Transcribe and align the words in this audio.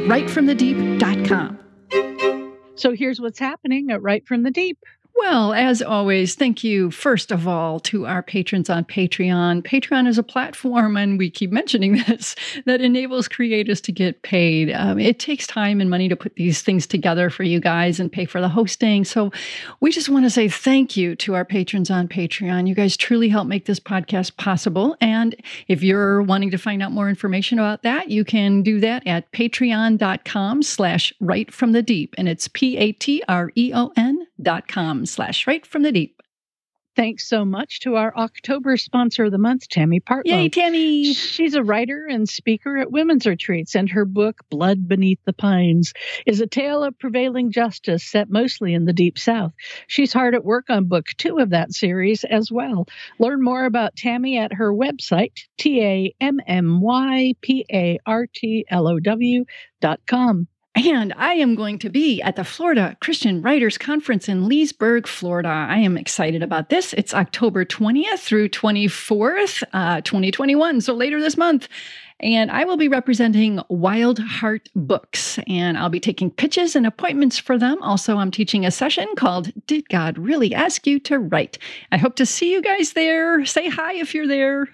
at 0.00 0.08
writefromthedeep.com. 0.08 1.58
So 2.74 2.94
here's 2.94 3.20
what's 3.20 3.38
happening 3.38 3.90
at 3.90 4.00
Write 4.02 4.26
From 4.26 4.42
the 4.42 4.50
Deep. 4.50 4.78
Well, 5.20 5.52
as 5.52 5.82
always, 5.82 6.34
thank 6.34 6.64
you, 6.64 6.90
first 6.90 7.30
of 7.30 7.46
all, 7.46 7.78
to 7.80 8.06
our 8.06 8.22
patrons 8.22 8.70
on 8.70 8.86
Patreon. 8.86 9.62
Patreon 9.62 10.08
is 10.08 10.16
a 10.16 10.22
platform, 10.22 10.96
and 10.96 11.18
we 11.18 11.28
keep 11.28 11.52
mentioning 11.52 12.02
this, 12.08 12.34
that 12.64 12.80
enables 12.80 13.28
creators 13.28 13.82
to 13.82 13.92
get 13.92 14.22
paid. 14.22 14.72
Um, 14.72 14.98
it 14.98 15.18
takes 15.18 15.46
time 15.46 15.78
and 15.78 15.90
money 15.90 16.08
to 16.08 16.16
put 16.16 16.36
these 16.36 16.62
things 16.62 16.86
together 16.86 17.28
for 17.28 17.42
you 17.42 17.60
guys 17.60 18.00
and 18.00 18.10
pay 18.10 18.24
for 18.24 18.40
the 18.40 18.48
hosting. 18.48 19.04
So 19.04 19.30
we 19.80 19.92
just 19.92 20.08
want 20.08 20.24
to 20.24 20.30
say 20.30 20.48
thank 20.48 20.96
you 20.96 21.14
to 21.16 21.34
our 21.34 21.44
patrons 21.44 21.90
on 21.90 22.08
Patreon. 22.08 22.66
You 22.66 22.74
guys 22.74 22.96
truly 22.96 23.28
help 23.28 23.46
make 23.46 23.66
this 23.66 23.78
podcast 23.78 24.38
possible. 24.38 24.96
And 25.02 25.36
if 25.68 25.82
you're 25.82 26.22
wanting 26.22 26.50
to 26.52 26.58
find 26.58 26.82
out 26.82 26.92
more 26.92 27.10
information 27.10 27.58
about 27.58 27.82
that, 27.82 28.08
you 28.08 28.24
can 28.24 28.62
do 28.62 28.80
that 28.80 29.06
at 29.06 29.30
patreon.com 29.32 30.62
slash 30.62 31.12
write 31.20 31.52
from 31.52 31.72
the 31.72 31.82
deep. 31.82 32.14
And 32.16 32.26
it's 32.26 32.48
P-A-T-R-E-O-N 32.48 33.92
dot 34.06 34.09
com 34.68 35.06
slash 35.06 35.46
write 35.46 35.66
from 35.66 35.82
the 35.82 35.92
deep. 35.92 36.20
Thanks 36.96 37.28
so 37.28 37.44
much 37.44 37.80
to 37.80 37.94
our 37.94 38.14
October 38.16 38.76
sponsor 38.76 39.24
of 39.24 39.30
the 39.30 39.38
month, 39.38 39.68
Tammy 39.68 40.00
Partlow. 40.00 40.22
Yay, 40.24 40.48
Tammy! 40.48 41.14
She's 41.14 41.54
a 41.54 41.62
writer 41.62 42.06
and 42.10 42.28
speaker 42.28 42.76
at 42.78 42.90
women's 42.90 43.26
retreats, 43.26 43.76
and 43.76 43.88
her 43.88 44.04
book, 44.04 44.40
Blood 44.50 44.88
Beneath 44.88 45.20
the 45.24 45.32
Pines, 45.32 45.92
is 46.26 46.40
a 46.40 46.48
tale 46.48 46.82
of 46.82 46.98
prevailing 46.98 47.52
justice 47.52 48.04
set 48.04 48.28
mostly 48.28 48.74
in 48.74 48.86
the 48.86 48.92
Deep 48.92 49.18
South. 49.18 49.52
She's 49.86 50.12
hard 50.12 50.34
at 50.34 50.44
work 50.44 50.68
on 50.68 50.88
book 50.88 51.06
two 51.16 51.38
of 51.38 51.50
that 51.50 51.72
series 51.72 52.24
as 52.24 52.50
well. 52.50 52.86
Learn 53.20 53.42
more 53.42 53.64
about 53.64 53.94
Tammy 53.96 54.36
at 54.36 54.52
her 54.52 54.72
website, 54.72 55.32
T 55.58 55.82
A 55.82 56.14
M 56.20 56.40
M 56.46 56.80
Y 56.80 57.34
P 57.40 57.64
A 57.72 57.98
R 58.04 58.26
T 58.26 58.66
L 58.68 58.88
O 58.88 58.98
W 58.98 59.44
dot 59.80 60.00
com. 60.08 60.48
And 60.76 61.12
I 61.16 61.34
am 61.34 61.56
going 61.56 61.80
to 61.80 61.90
be 61.90 62.22
at 62.22 62.36
the 62.36 62.44
Florida 62.44 62.96
Christian 63.00 63.42
Writers 63.42 63.76
Conference 63.76 64.28
in 64.28 64.48
Leesburg, 64.48 65.08
Florida. 65.08 65.48
I 65.48 65.78
am 65.78 65.98
excited 65.98 66.44
about 66.44 66.68
this. 66.68 66.92
It's 66.92 67.12
October 67.12 67.64
20th 67.64 68.20
through 68.20 68.50
24th, 68.50 69.64
uh, 69.72 70.00
2021. 70.02 70.80
So 70.80 70.94
later 70.94 71.20
this 71.20 71.36
month. 71.36 71.68
And 72.20 72.50
I 72.50 72.64
will 72.64 72.76
be 72.76 72.88
representing 72.88 73.60
Wild 73.68 74.18
Heart 74.18 74.68
Books, 74.76 75.38
and 75.48 75.78
I'll 75.78 75.88
be 75.88 76.00
taking 76.00 76.30
pitches 76.30 76.76
and 76.76 76.86
appointments 76.86 77.38
for 77.38 77.56
them. 77.56 77.82
Also, 77.82 78.18
I'm 78.18 78.30
teaching 78.30 78.66
a 78.66 78.70
session 78.70 79.08
called 79.16 79.50
Did 79.66 79.88
God 79.88 80.18
Really 80.18 80.54
Ask 80.54 80.86
You 80.86 81.00
to 81.00 81.18
Write? 81.18 81.58
I 81.90 81.96
hope 81.96 82.16
to 82.16 82.26
see 82.26 82.52
you 82.52 82.60
guys 82.60 82.92
there. 82.92 83.44
Say 83.46 83.70
hi 83.70 83.94
if 83.94 84.14
you're 84.14 84.28
there. 84.28 84.68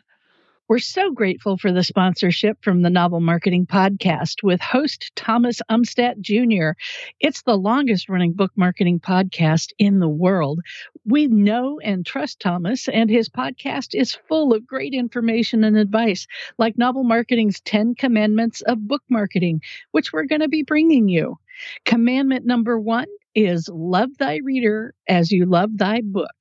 We're 0.68 0.80
so 0.80 1.12
grateful 1.12 1.56
for 1.56 1.70
the 1.70 1.84
sponsorship 1.84 2.58
from 2.60 2.82
the 2.82 2.90
Novel 2.90 3.20
Marketing 3.20 3.66
Podcast 3.66 4.42
with 4.42 4.60
host 4.60 5.12
Thomas 5.14 5.62
Umstattd 5.70 6.18
Jr. 6.20 6.76
It's 7.20 7.42
the 7.42 7.56
longest 7.56 8.08
running 8.08 8.32
book 8.32 8.50
marketing 8.56 8.98
podcast 8.98 9.70
in 9.78 10.00
the 10.00 10.08
world. 10.08 10.58
We 11.04 11.28
know 11.28 11.78
and 11.78 12.04
trust 12.04 12.40
Thomas, 12.40 12.88
and 12.88 13.08
his 13.08 13.28
podcast 13.28 13.90
is 13.94 14.18
full 14.28 14.52
of 14.52 14.66
great 14.66 14.92
information 14.92 15.62
and 15.62 15.76
advice, 15.76 16.26
like 16.58 16.76
Novel 16.76 17.04
Marketing's 17.04 17.60
10 17.60 17.94
Commandments 17.94 18.60
of 18.62 18.88
Book 18.88 19.04
Marketing, 19.08 19.62
which 19.92 20.12
we're 20.12 20.24
going 20.26 20.40
to 20.40 20.48
be 20.48 20.64
bringing 20.64 21.08
you. 21.08 21.38
Commandment 21.84 22.44
number 22.44 22.76
one 22.76 23.06
is 23.36 23.68
love 23.72 24.10
thy 24.18 24.38
reader 24.38 24.94
as 25.08 25.30
you 25.30 25.46
love 25.46 25.78
thy 25.78 26.00
book. 26.00 26.34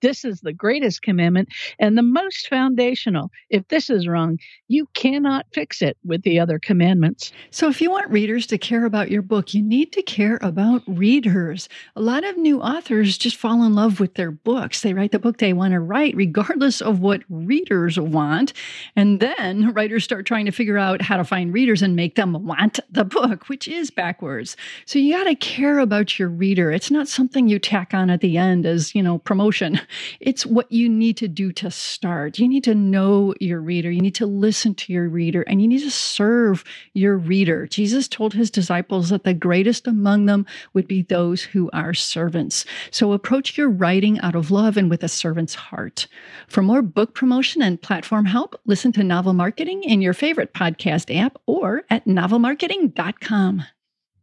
This 0.00 0.24
is 0.24 0.40
the 0.40 0.52
greatest 0.52 1.02
commandment 1.02 1.48
and 1.78 1.98
the 1.98 2.02
most 2.02 2.48
foundational. 2.48 3.30
If 3.50 3.66
this 3.68 3.90
is 3.90 4.06
wrong, 4.06 4.38
you 4.68 4.86
cannot 4.94 5.46
fix 5.52 5.82
it 5.82 5.96
with 6.04 6.22
the 6.22 6.38
other 6.38 6.58
commandments. 6.58 7.32
So, 7.50 7.68
if 7.68 7.80
you 7.80 7.90
want 7.90 8.10
readers 8.10 8.46
to 8.48 8.58
care 8.58 8.84
about 8.84 9.10
your 9.10 9.22
book, 9.22 9.54
you 9.54 9.62
need 9.62 9.92
to 9.92 10.02
care 10.02 10.38
about 10.40 10.82
readers. 10.86 11.68
A 11.96 12.00
lot 12.00 12.24
of 12.24 12.36
new 12.36 12.60
authors 12.60 13.18
just 13.18 13.36
fall 13.36 13.64
in 13.64 13.74
love 13.74 13.98
with 13.98 14.14
their 14.14 14.30
books. 14.30 14.82
They 14.82 14.94
write 14.94 15.12
the 15.12 15.18
book 15.18 15.38
they 15.38 15.52
want 15.52 15.72
to 15.72 15.80
write, 15.80 16.14
regardless 16.14 16.80
of 16.80 17.00
what 17.00 17.22
readers 17.28 17.98
want. 17.98 18.52
And 18.94 19.20
then 19.20 19.72
writers 19.72 20.04
start 20.04 20.26
trying 20.26 20.46
to 20.46 20.52
figure 20.52 20.78
out 20.78 21.02
how 21.02 21.16
to 21.16 21.24
find 21.24 21.52
readers 21.52 21.82
and 21.82 21.96
make 21.96 22.14
them 22.14 22.46
want 22.46 22.78
the 22.90 23.04
book, 23.04 23.48
which 23.48 23.66
is 23.66 23.90
backwards. 23.90 24.56
So, 24.86 24.98
you 24.98 25.16
got 25.16 25.24
to 25.24 25.34
care 25.34 25.80
about 25.80 26.18
your 26.18 26.28
reader. 26.28 26.70
It's 26.70 26.90
not 26.90 27.08
something 27.08 27.48
you 27.48 27.58
tack 27.58 27.94
on 27.94 28.10
at 28.10 28.20
the 28.20 28.38
end 28.38 28.64
as, 28.64 28.94
you 28.94 29.02
know, 29.02 29.18
promotion. 29.18 29.80
It's 30.20 30.46
what 30.46 30.70
you 30.70 30.88
need 30.88 31.16
to 31.18 31.28
do 31.28 31.52
to 31.52 31.70
start. 31.70 32.38
You 32.38 32.48
need 32.48 32.64
to 32.64 32.74
know 32.74 33.34
your 33.40 33.60
reader. 33.60 33.90
You 33.90 34.00
need 34.00 34.14
to 34.16 34.26
listen 34.26 34.74
to 34.76 34.92
your 34.92 35.08
reader 35.08 35.42
and 35.42 35.62
you 35.62 35.68
need 35.68 35.82
to 35.82 35.90
serve 35.90 36.64
your 36.94 37.16
reader. 37.16 37.66
Jesus 37.66 38.08
told 38.08 38.34
his 38.34 38.50
disciples 38.50 39.10
that 39.10 39.24
the 39.24 39.34
greatest 39.34 39.86
among 39.86 40.26
them 40.26 40.46
would 40.74 40.88
be 40.88 41.02
those 41.02 41.42
who 41.42 41.70
are 41.72 41.94
servants. 41.94 42.64
So 42.90 43.12
approach 43.12 43.56
your 43.56 43.68
writing 43.68 44.20
out 44.20 44.34
of 44.34 44.50
love 44.50 44.76
and 44.76 44.90
with 44.90 45.02
a 45.02 45.08
servant's 45.08 45.54
heart. 45.54 46.06
For 46.46 46.62
more 46.62 46.82
book 46.82 47.14
promotion 47.14 47.62
and 47.62 47.80
platform 47.80 48.26
help, 48.26 48.60
listen 48.66 48.92
to 48.92 49.04
Novel 49.04 49.32
Marketing 49.32 49.82
in 49.84 50.02
your 50.02 50.14
favorite 50.14 50.54
podcast 50.54 51.14
app 51.16 51.38
or 51.46 51.84
at 51.90 52.04
novelmarketing.com. 52.06 53.64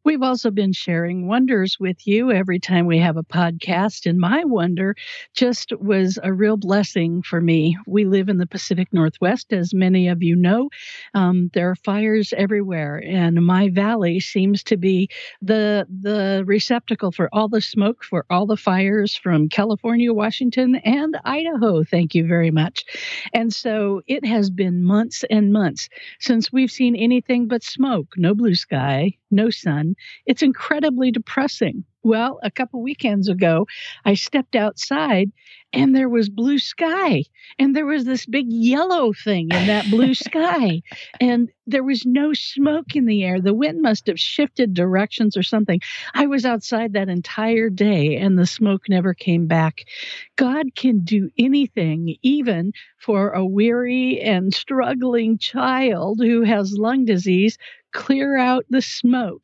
We've 0.05 0.21
also 0.21 0.51
been 0.51 0.71
sharing 0.71 1.27
wonders 1.27 1.77
with 1.79 2.05
you 2.05 2.31
every 2.31 2.59
time 2.59 2.85
we 2.85 2.99
have 2.99 3.17
a 3.17 3.23
podcast. 3.23 4.05
And 4.05 4.19
my 4.19 4.43
wonder 4.45 4.95
just 5.33 5.73
was 5.79 6.19
a 6.21 6.31
real 6.31 6.57
blessing 6.57 7.23
for 7.23 7.41
me. 7.41 7.75
We 7.88 8.05
live 8.05 8.29
in 8.29 8.38
the 8.38 8.45
Pacific 8.45 8.88
Northwest, 8.93 9.51
as 9.51 9.73
many 9.73 10.07
of 10.07 10.21
you 10.21 10.35
know. 10.35 10.69
Um, 11.16 11.49
there 11.53 11.71
are 11.71 11.75
fires 11.75 12.33
everywhere, 12.38 13.01
and 13.03 13.43
my 13.45 13.69
valley 13.69 14.19
seems 14.19 14.63
to 14.66 14.77
be 14.77 15.09
the 15.41 15.88
the 15.89 16.43
receptacle 16.45 17.11
for 17.11 17.27
all 17.33 17.47
the 17.49 17.61
smoke 17.61 18.03
for 18.03 18.25
all 18.29 18.45
the 18.45 18.57
fires 18.57 19.16
from 19.16 19.49
California, 19.49 20.13
Washington, 20.13 20.75
and 20.75 21.17
Idaho. 21.25 21.83
Thank 21.83 22.13
you 22.13 22.27
very 22.27 22.51
much. 22.51 22.85
And 23.33 23.53
so 23.53 24.01
it 24.07 24.25
has 24.25 24.49
been 24.49 24.83
months 24.83 25.23
and 25.29 25.51
months 25.51 25.89
since 26.19 26.51
we've 26.51 26.72
seen 26.72 26.95
anything 26.95 27.47
but 27.47 27.63
smoke, 27.63 28.13
no 28.17 28.33
blue 28.35 28.55
sky, 28.55 29.13
no 29.31 29.49
sun. 29.49 29.94
It's 30.25 30.41
incredibly 30.41 31.11
depressing. 31.11 31.83
Well, 32.03 32.39
a 32.44 32.51
couple 32.51 32.83
weekends 32.83 33.28
ago, 33.28 33.66
I 34.06 34.13
stepped 34.13 34.56
outside 34.56 35.31
and 35.73 35.95
there 35.95 36.07
was 36.07 36.29
blue 36.29 36.59
sky 36.59 37.23
and 37.57 37.75
there 37.75 37.88
was 37.88 38.05
this 38.05 38.28
big 38.28 38.45
yellow 38.47 39.11
thing 39.11 39.50
in 39.51 39.67
that 39.67 39.89
blue 39.89 40.13
sky 40.13 40.84
and 41.19 41.50
there 41.66 41.84
was 41.84 42.05
no 42.05 42.34
smoke 42.34 42.95
in 42.95 43.07
the 43.07 43.23
air. 43.23 43.41
The 43.41 43.55
wind 43.55 43.81
must 43.81 44.05
have 44.05 44.19
shifted 44.19 44.75
directions 44.75 45.35
or 45.35 45.41
something. 45.41 45.81
I 46.13 46.28
was 46.28 46.45
outside 46.45 46.94
that 46.94 47.09
entire 47.09 47.72
day 47.72 48.17
and 48.17 48.38
the 48.38 48.45
smoke 48.45 48.84
never 48.88 49.16
came 49.16 49.47
back. 49.47 49.85
God 50.35 50.75
can 50.75 51.00
do 51.00 51.31
anything, 51.39 52.17
even 52.22 52.72
for 53.00 53.31
a 53.31 53.45
weary 53.45 54.22
and 54.22 54.53
struggling 54.53 55.39
child 55.39 56.19
who 56.22 56.44
has 56.44 56.78
lung 56.78 57.05
disease, 57.05 57.57
clear 57.95 58.38
out 58.38 58.66
the 58.69 58.81
smoke 58.81 59.41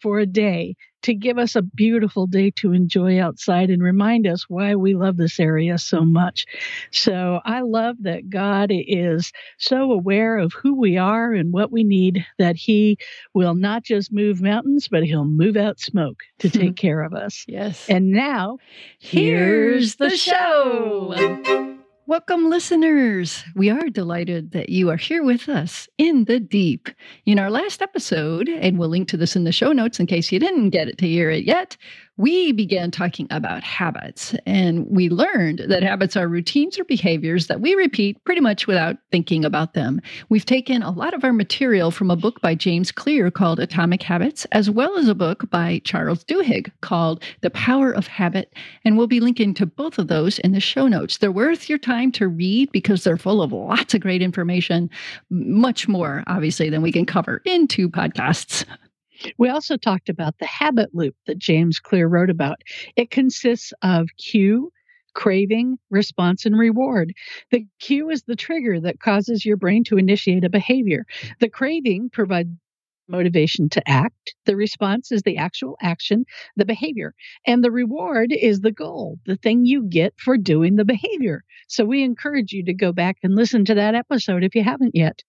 for 0.00 0.20
a 0.20 0.26
day 0.26 0.76
to 1.04 1.14
give 1.14 1.38
us 1.38 1.54
a 1.54 1.62
beautiful 1.62 2.26
day 2.26 2.50
to 2.50 2.72
enjoy 2.72 3.20
outside 3.20 3.70
and 3.70 3.82
remind 3.82 4.26
us 4.26 4.48
why 4.48 4.74
we 4.74 4.94
love 4.94 5.16
this 5.16 5.38
area 5.40 5.76
so 5.76 6.02
much. 6.02 6.46
So 6.92 7.40
I 7.44 7.60
love 7.60 7.96
that 8.00 8.30
God 8.30 8.70
is 8.70 9.32
so 9.58 9.92
aware 9.92 10.38
of 10.38 10.52
who 10.52 10.78
we 10.78 10.96
are 10.96 11.32
and 11.32 11.52
what 11.52 11.72
we 11.72 11.84
need 11.84 12.24
that 12.38 12.56
He 12.56 12.98
will 13.34 13.54
not 13.54 13.82
just 13.82 14.12
move 14.12 14.40
mountains, 14.40 14.88
but 14.88 15.04
He'll 15.04 15.26
move 15.26 15.56
out 15.56 15.78
smoke 15.78 16.22
to 16.38 16.48
hmm. 16.48 16.58
take 16.58 16.76
care 16.76 17.02
of 17.02 17.12
us. 17.12 17.44
Yes. 17.46 17.88
And 17.88 18.10
now, 18.10 18.58
here's 18.98 19.96
the 19.96 20.10
show. 20.10 21.80
Welcome, 22.06 22.50
listeners. 22.50 23.42
We 23.54 23.70
are 23.70 23.88
delighted 23.88 24.52
that 24.52 24.68
you 24.68 24.90
are 24.90 24.96
here 24.98 25.22
with 25.22 25.48
us 25.48 25.88
in 25.96 26.26
the 26.26 26.38
deep. 26.38 26.90
In 27.24 27.38
our 27.38 27.50
last 27.50 27.80
episode, 27.80 28.46
and 28.46 28.78
we'll 28.78 28.90
link 28.90 29.08
to 29.08 29.16
this 29.16 29.36
in 29.36 29.44
the 29.44 29.52
show 29.52 29.72
notes 29.72 29.98
in 29.98 30.06
case 30.06 30.30
you 30.30 30.38
didn't 30.38 30.68
get 30.68 30.86
it 30.86 30.98
to 30.98 31.08
hear 31.08 31.30
it 31.30 31.44
yet, 31.44 31.78
we 32.16 32.52
began 32.52 32.92
talking 32.92 33.26
about 33.30 33.64
habits, 33.64 34.36
and 34.46 34.86
we 34.88 35.08
learned 35.08 35.62
that 35.68 35.82
habits 35.82 36.16
are 36.16 36.28
routines 36.28 36.78
or 36.78 36.84
behaviors 36.84 37.48
that 37.48 37.60
we 37.60 37.74
repeat 37.74 38.22
pretty 38.24 38.40
much 38.40 38.68
without 38.68 38.96
thinking 39.10 39.44
about 39.44 39.74
them. 39.74 40.00
We've 40.28 40.46
taken 40.46 40.82
a 40.82 40.92
lot 40.92 41.12
of 41.12 41.24
our 41.24 41.32
material 41.32 41.90
from 41.90 42.12
a 42.12 42.16
book 42.16 42.40
by 42.40 42.54
James 42.54 42.92
Clear 42.92 43.32
called 43.32 43.58
Atomic 43.58 44.02
Habits, 44.02 44.44
as 44.52 44.70
well 44.70 44.96
as 44.96 45.08
a 45.08 45.14
book 45.14 45.50
by 45.50 45.80
Charles 45.84 46.22
Duhigg 46.24 46.70
called 46.82 47.22
The 47.40 47.50
Power 47.50 47.90
of 47.90 48.06
Habit, 48.06 48.54
and 48.84 48.96
we'll 48.96 49.08
be 49.08 49.20
linking 49.20 49.52
to 49.54 49.66
both 49.66 49.98
of 49.98 50.06
those 50.06 50.38
in 50.38 50.52
the 50.52 50.60
show 50.60 50.86
notes. 50.86 51.18
They're 51.18 51.32
worth 51.32 51.68
your 51.68 51.78
time 51.78 52.12
to 52.12 52.28
read 52.28 52.70
because 52.70 53.02
they're 53.02 53.16
full 53.16 53.42
of 53.42 53.52
lots 53.52 53.92
of 53.92 54.00
great 54.00 54.22
information, 54.22 54.88
much 55.30 55.88
more, 55.88 56.22
obviously, 56.28 56.70
than 56.70 56.82
we 56.82 56.92
can 56.92 57.06
cover 57.06 57.42
in 57.44 57.66
two 57.66 57.90
podcasts. 57.90 58.64
We 59.38 59.48
also 59.48 59.76
talked 59.76 60.08
about 60.08 60.38
the 60.38 60.46
habit 60.46 60.90
loop 60.94 61.14
that 61.26 61.38
James 61.38 61.78
Clear 61.80 62.08
wrote 62.08 62.30
about. 62.30 62.62
It 62.96 63.10
consists 63.10 63.72
of 63.82 64.08
cue, 64.18 64.72
craving, 65.14 65.78
response, 65.90 66.44
and 66.44 66.58
reward. 66.58 67.12
The 67.50 67.66
cue 67.78 68.10
is 68.10 68.24
the 68.24 68.36
trigger 68.36 68.80
that 68.80 69.00
causes 69.00 69.44
your 69.44 69.56
brain 69.56 69.84
to 69.84 69.98
initiate 69.98 70.44
a 70.44 70.50
behavior. 70.50 71.06
The 71.40 71.48
craving 71.48 72.10
provides 72.10 72.50
motivation 73.08 73.68
to 73.70 73.88
act. 73.88 74.34
The 74.46 74.56
response 74.56 75.12
is 75.12 75.22
the 75.22 75.36
actual 75.36 75.76
action, 75.82 76.24
the 76.56 76.64
behavior. 76.64 77.14
And 77.46 77.62
the 77.62 77.70
reward 77.70 78.32
is 78.32 78.60
the 78.60 78.72
goal, 78.72 79.18
the 79.26 79.36
thing 79.36 79.66
you 79.66 79.84
get 79.88 80.14
for 80.18 80.36
doing 80.36 80.76
the 80.76 80.84
behavior. 80.84 81.42
So 81.68 81.84
we 81.84 82.02
encourage 82.02 82.52
you 82.52 82.64
to 82.64 82.74
go 82.74 82.92
back 82.92 83.16
and 83.22 83.34
listen 83.34 83.64
to 83.66 83.74
that 83.74 83.94
episode 83.94 84.44
if 84.44 84.54
you 84.54 84.62
haven't 84.62 84.94
yet. 84.94 85.22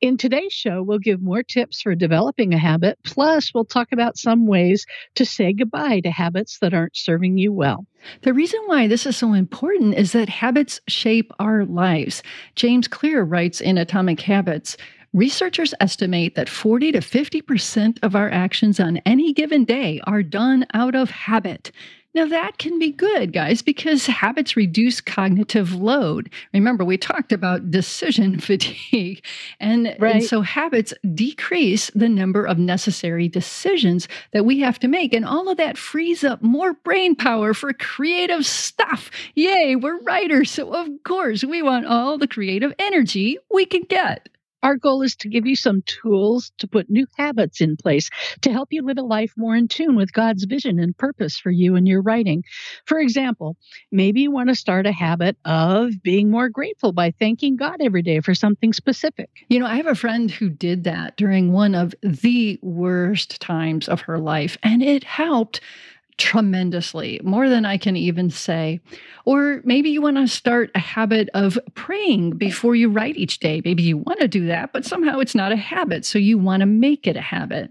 In 0.00 0.16
today's 0.16 0.52
show, 0.52 0.82
we'll 0.82 0.98
give 0.98 1.20
more 1.20 1.42
tips 1.42 1.82
for 1.82 1.94
developing 1.94 2.54
a 2.54 2.58
habit. 2.58 2.98
Plus, 3.04 3.52
we'll 3.52 3.64
talk 3.64 3.88
about 3.92 4.16
some 4.16 4.46
ways 4.46 4.86
to 5.16 5.26
say 5.26 5.52
goodbye 5.52 6.00
to 6.00 6.10
habits 6.10 6.58
that 6.60 6.72
aren't 6.72 6.96
serving 6.96 7.36
you 7.36 7.52
well. 7.52 7.86
The 8.22 8.32
reason 8.32 8.60
why 8.66 8.86
this 8.86 9.04
is 9.04 9.16
so 9.16 9.34
important 9.34 9.94
is 9.94 10.12
that 10.12 10.30
habits 10.30 10.80
shape 10.88 11.30
our 11.38 11.66
lives. 11.66 12.22
James 12.54 12.88
Clear 12.88 13.22
writes 13.22 13.60
in 13.60 13.76
Atomic 13.76 14.20
Habits 14.20 14.76
Researchers 15.12 15.74
estimate 15.80 16.36
that 16.36 16.48
40 16.48 16.92
to 16.92 17.00
50% 17.00 17.98
of 18.02 18.14
our 18.14 18.30
actions 18.30 18.78
on 18.78 18.98
any 18.98 19.32
given 19.32 19.64
day 19.64 20.00
are 20.04 20.22
done 20.22 20.66
out 20.72 20.94
of 20.94 21.10
habit. 21.10 21.72
Now, 22.12 22.26
that 22.26 22.58
can 22.58 22.80
be 22.80 22.90
good, 22.90 23.32
guys, 23.32 23.62
because 23.62 24.06
habits 24.06 24.56
reduce 24.56 25.00
cognitive 25.00 25.74
load. 25.74 26.28
Remember, 26.52 26.84
we 26.84 26.96
talked 26.96 27.30
about 27.30 27.70
decision 27.70 28.40
fatigue. 28.40 29.24
And, 29.60 29.94
right. 30.00 30.16
and, 30.16 30.24
so 30.24 30.40
habits 30.40 30.92
decrease 31.14 31.88
the 31.94 32.08
number 32.08 32.44
of 32.44 32.58
necessary 32.58 33.28
decisions 33.28 34.08
that 34.32 34.44
we 34.44 34.58
have 34.60 34.80
to 34.80 34.88
make. 34.88 35.14
And 35.14 35.24
all 35.24 35.48
of 35.48 35.56
that 35.58 35.78
frees 35.78 36.24
up 36.24 36.42
more 36.42 36.72
brain 36.72 37.14
power 37.14 37.54
for 37.54 37.72
creative 37.72 38.44
stuff. 38.44 39.10
Yay, 39.34 39.76
we're 39.76 40.00
writers. 40.00 40.50
So, 40.50 40.74
of 40.74 40.88
course, 41.04 41.44
we 41.44 41.62
want 41.62 41.86
all 41.86 42.18
the 42.18 42.28
creative 42.28 42.74
energy 42.80 43.38
we 43.52 43.66
can 43.66 43.82
get. 43.82 44.28
Our 44.62 44.76
goal 44.76 45.02
is 45.02 45.16
to 45.16 45.28
give 45.28 45.46
you 45.46 45.56
some 45.56 45.82
tools 45.82 46.52
to 46.58 46.68
put 46.68 46.90
new 46.90 47.06
habits 47.16 47.60
in 47.60 47.76
place 47.76 48.10
to 48.42 48.52
help 48.52 48.68
you 48.72 48.82
live 48.82 48.98
a 48.98 49.02
life 49.02 49.32
more 49.36 49.56
in 49.56 49.68
tune 49.68 49.96
with 49.96 50.12
God's 50.12 50.44
vision 50.44 50.78
and 50.78 50.96
purpose 50.96 51.38
for 51.38 51.50
you 51.50 51.76
and 51.76 51.88
your 51.88 52.02
writing. 52.02 52.44
For 52.86 52.98
example, 52.98 53.56
maybe 53.90 54.22
you 54.22 54.30
want 54.30 54.48
to 54.48 54.54
start 54.54 54.86
a 54.86 54.92
habit 54.92 55.36
of 55.44 56.02
being 56.02 56.30
more 56.30 56.48
grateful 56.48 56.92
by 56.92 57.10
thanking 57.10 57.56
God 57.56 57.80
every 57.80 58.02
day 58.02 58.20
for 58.20 58.34
something 58.34 58.72
specific. 58.72 59.30
You 59.48 59.58
know, 59.58 59.66
I 59.66 59.76
have 59.76 59.86
a 59.86 59.94
friend 59.94 60.30
who 60.30 60.50
did 60.50 60.84
that 60.84 61.16
during 61.16 61.52
one 61.52 61.74
of 61.74 61.94
the 62.02 62.58
worst 62.62 63.40
times 63.40 63.88
of 63.88 64.02
her 64.02 64.18
life, 64.18 64.56
and 64.62 64.82
it 64.82 65.04
helped 65.04 65.60
tremendously, 66.20 67.20
more 67.24 67.48
than 67.48 67.64
I 67.64 67.78
can 67.78 67.96
even 67.96 68.30
say. 68.30 68.80
Or 69.24 69.62
maybe 69.64 69.90
you 69.90 70.02
want 70.02 70.18
to 70.18 70.28
start 70.28 70.70
a 70.74 70.78
habit 70.78 71.30
of 71.34 71.58
praying 71.74 72.32
before 72.32 72.76
you 72.76 72.90
write 72.90 73.16
each 73.16 73.40
day. 73.40 73.62
Maybe 73.64 73.82
you 73.82 73.96
want 73.96 74.20
to 74.20 74.28
do 74.28 74.46
that, 74.46 74.72
but 74.72 74.84
somehow 74.84 75.18
it's 75.18 75.34
not 75.34 75.50
a 75.50 75.56
habit. 75.56 76.04
So 76.04 76.18
you 76.18 76.38
want 76.38 76.60
to 76.60 76.66
make 76.66 77.06
it 77.06 77.16
a 77.16 77.22
habit 77.22 77.70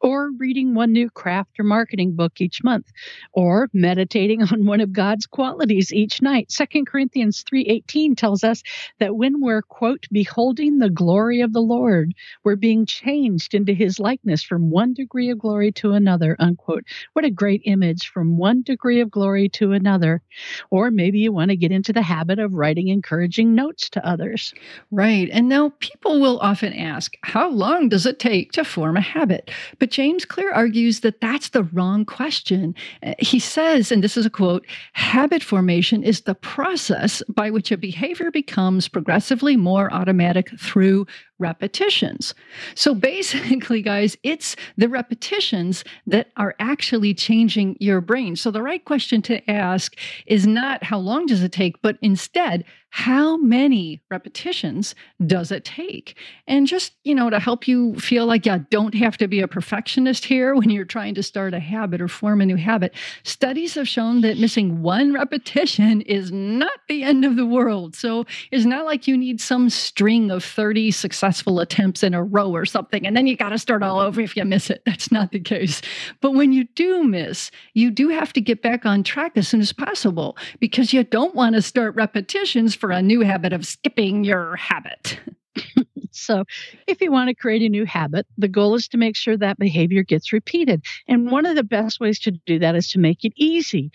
or 0.00 0.30
reading 0.38 0.74
one 0.74 0.92
new 0.92 1.10
craft 1.10 1.58
or 1.58 1.64
marketing 1.64 2.14
book 2.16 2.40
each 2.40 2.62
month 2.64 2.86
or 3.32 3.68
meditating 3.72 4.42
on 4.52 4.66
one 4.66 4.80
of 4.80 4.92
God's 4.92 5.26
qualities 5.26 5.92
each 5.92 6.22
night. 6.22 6.48
2 6.50 6.84
Corinthians 6.84 7.44
3:18 7.44 8.16
tells 8.16 8.44
us 8.44 8.62
that 8.98 9.16
when 9.16 9.40
we're 9.40 9.62
quote 9.62 10.06
beholding 10.10 10.78
the 10.78 10.90
glory 10.90 11.40
of 11.40 11.52
the 11.52 11.60
Lord, 11.60 12.12
we're 12.44 12.56
being 12.56 12.86
changed 12.86 13.54
into 13.54 13.72
his 13.72 13.98
likeness 13.98 14.42
from 14.42 14.70
one 14.70 14.94
degree 14.94 15.30
of 15.30 15.38
glory 15.38 15.72
to 15.72 15.92
another 15.92 16.36
unquote. 16.38 16.84
What 17.12 17.24
a 17.24 17.30
great 17.30 17.62
image 17.64 18.08
from 18.08 18.36
one 18.36 18.62
degree 18.62 19.00
of 19.00 19.10
glory 19.10 19.48
to 19.50 19.72
another. 19.72 20.22
Or 20.70 20.90
maybe 20.90 21.18
you 21.18 21.32
want 21.32 21.50
to 21.50 21.56
get 21.56 21.72
into 21.72 21.92
the 21.92 22.02
habit 22.02 22.38
of 22.38 22.54
writing 22.54 22.88
encouraging 22.88 23.54
notes 23.54 23.90
to 23.90 24.06
others. 24.06 24.54
Right. 24.90 25.28
And 25.32 25.48
now 25.48 25.72
people 25.80 26.20
will 26.20 26.38
often 26.40 26.72
ask, 26.72 27.16
how 27.22 27.50
long 27.50 27.88
does 27.88 28.06
it 28.06 28.18
take 28.18 28.52
to 28.52 28.64
form 28.64 28.96
a 28.96 29.00
habit? 29.00 29.50
But 29.78 29.89
James 29.90 30.24
Clear 30.24 30.52
argues 30.52 31.00
that 31.00 31.20
that's 31.20 31.50
the 31.50 31.64
wrong 31.64 32.04
question. 32.04 32.74
Uh, 33.02 33.14
he 33.18 33.38
says, 33.38 33.92
and 33.92 34.02
this 34.02 34.16
is 34.16 34.26
a 34.26 34.30
quote 34.30 34.66
habit 34.92 35.42
formation 35.42 36.02
is 36.02 36.22
the 36.22 36.34
process 36.34 37.22
by 37.28 37.50
which 37.50 37.72
a 37.72 37.76
behavior 37.76 38.30
becomes 38.30 38.88
progressively 38.88 39.56
more 39.56 39.92
automatic 39.92 40.50
through 40.58 41.06
repetitions. 41.38 42.34
So 42.74 42.94
basically, 42.94 43.82
guys, 43.92 44.16
it's 44.22 44.54
the 44.76 44.88
repetitions 44.88 45.84
that 46.06 46.28
are 46.36 46.54
actually 46.60 47.14
changing 47.14 47.76
your 47.80 48.00
brain. 48.00 48.36
So 48.36 48.50
the 48.50 48.62
right 48.62 48.84
question 48.84 49.22
to 49.22 49.50
ask 49.50 49.96
is 50.26 50.46
not 50.46 50.84
how 50.84 50.98
long 50.98 51.26
does 51.26 51.42
it 51.42 51.52
take, 51.52 51.80
but 51.82 51.98
instead, 52.02 52.64
how 52.90 53.36
many 53.36 54.00
repetitions 54.10 54.96
does 55.24 55.52
it 55.52 55.64
take? 55.64 56.16
And 56.48 56.66
just, 56.66 56.92
you 57.04 57.14
know, 57.14 57.30
to 57.30 57.38
help 57.38 57.68
you 57.68 57.94
feel 57.94 58.26
like 58.26 58.46
you 58.46 58.66
don't 58.70 58.94
have 58.94 59.16
to 59.18 59.28
be 59.28 59.40
a 59.40 59.48
perfectionist 59.48 60.24
here 60.24 60.54
when 60.56 60.70
you're 60.70 60.84
trying 60.84 61.14
to 61.14 61.22
start 61.22 61.54
a 61.54 61.60
habit 61.60 62.00
or 62.00 62.08
form 62.08 62.40
a 62.40 62.46
new 62.46 62.56
habit, 62.56 62.94
studies 63.22 63.74
have 63.74 63.88
shown 63.88 64.22
that 64.22 64.38
missing 64.38 64.82
one 64.82 65.12
repetition 65.12 66.00
is 66.10 66.32
not 66.32 66.72
the 66.88 67.04
end 67.04 67.24
of 67.24 67.36
the 67.36 67.46
world. 67.46 67.94
So 67.94 68.26
it's 68.50 68.64
not 68.64 68.84
like 68.84 69.06
you 69.06 69.16
need 69.16 69.40
some 69.40 69.70
string 69.70 70.30
of 70.30 70.44
30 70.44 70.90
successful 70.90 71.60
attempts 71.60 72.02
in 72.02 72.12
a 72.12 72.24
row 72.24 72.50
or 72.50 72.66
something, 72.66 73.06
and 73.06 73.16
then 73.16 73.26
you 73.26 73.36
got 73.36 73.50
to 73.50 73.58
start 73.58 73.82
all 73.82 74.00
over 74.00 74.20
if 74.20 74.36
you 74.36 74.44
miss 74.44 74.68
it. 74.68 74.82
That's 74.90 75.12
not 75.12 75.30
the 75.30 75.40
case. 75.40 75.80
But 76.20 76.32
when 76.32 76.52
you 76.52 76.64
do 76.74 77.04
miss, 77.04 77.52
you 77.74 77.90
do 77.90 78.08
have 78.08 78.32
to 78.32 78.40
get 78.40 78.62
back 78.62 78.84
on 78.84 79.04
track 79.04 79.32
as 79.36 79.46
soon 79.46 79.60
as 79.60 79.72
possible 79.72 80.36
because 80.58 80.92
you 80.92 81.04
don't 81.04 81.34
want 81.34 81.54
to 81.54 81.62
start 81.62 81.94
repetitions 81.94 82.74
for 82.80 82.90
a 82.90 83.02
new 83.02 83.20
habit 83.20 83.52
of 83.52 83.66
skipping 83.66 84.24
your 84.24 84.56
habit. 84.56 85.20
so, 86.10 86.44
if 86.86 87.00
you 87.00 87.12
want 87.12 87.28
to 87.28 87.34
create 87.34 87.62
a 87.62 87.68
new 87.68 87.84
habit, 87.84 88.26
the 88.38 88.48
goal 88.48 88.74
is 88.74 88.88
to 88.88 88.96
make 88.96 89.16
sure 89.16 89.36
that 89.36 89.58
behavior 89.58 90.02
gets 90.02 90.32
repeated. 90.32 90.84
And 91.06 91.30
one 91.30 91.46
of 91.46 91.56
the 91.56 91.62
best 91.62 92.00
ways 92.00 92.18
to 92.20 92.30
do 92.30 92.58
that 92.58 92.74
is 92.74 92.90
to 92.92 92.98
make 92.98 93.24
it 93.24 93.32
easy. 93.36 93.90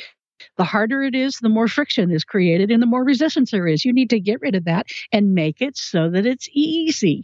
The 0.57 0.63
harder 0.63 1.01
it 1.01 1.15
is, 1.15 1.39
the 1.39 1.49
more 1.49 1.67
friction 1.67 2.11
is 2.11 2.23
created 2.23 2.69
and 2.69 2.81
the 2.81 2.87
more 2.87 3.03
resistance 3.03 3.51
there 3.51 3.67
is. 3.67 3.85
You 3.85 3.93
need 3.93 4.09
to 4.11 4.19
get 4.19 4.41
rid 4.41 4.55
of 4.55 4.65
that 4.65 4.87
and 5.11 5.33
make 5.33 5.61
it 5.61 5.77
so 5.77 6.09
that 6.09 6.25
it's 6.25 6.47
easy. 6.51 7.23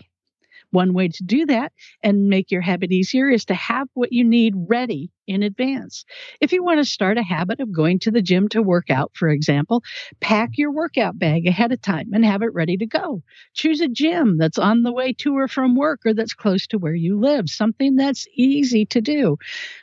One 0.72 0.94
way 0.94 1.10
to 1.10 1.24
do 1.24 1.46
that 1.48 1.74
and 2.04 2.30
make 2.30 2.52
your 2.52 2.62
habit 2.62 2.92
easier 2.92 3.30
is 3.30 3.46
to 3.46 3.54
have 3.54 3.88
what 3.94 4.12
you 4.12 4.24
need 4.24 4.54
ready 4.56 5.12
in 5.28 5.44
advance. 5.44 6.04
If 6.42 6.52
you 6.52 6.64
want 6.64 6.80
to 6.80 6.86
start 6.86 7.18
a 7.18 7.24
habit 7.24 7.60
of 7.60 7.72
going 7.72 8.00
to 8.00 8.12
the 8.12 8.22
gym 8.22 8.50
to 8.50 8.62
work 8.62 8.90
out, 8.90 9.12
for 9.14 9.30
example, 9.30 9.84
pack 10.20 10.58
your 10.58 10.72
workout 10.72 11.18
bag 11.20 11.48
ahead 11.48 11.72
of 11.72 11.82
time 11.82 12.10
and 12.14 12.26
have 12.26 12.42
it 12.42 12.54
ready 12.54 12.78
to 12.78 12.86
go. 12.86 13.22
Choose 13.54 13.82
a 13.82 13.88
gym 13.88 14.38
that's 14.38 14.58
on 14.58 14.84
the 14.84 14.92
way 14.92 15.14
to 15.20 15.36
or 15.38 15.48
from 15.48 15.76
work 15.76 16.02
or 16.06 16.14
that's 16.14 16.34
close 16.34 16.68
to 16.68 16.78
where 16.78 16.96
you 16.96 17.20
live, 17.20 17.50
something 17.50 17.96
that's 17.96 18.28
easy 18.36 18.86
to 18.88 19.02
do. 19.02 19.38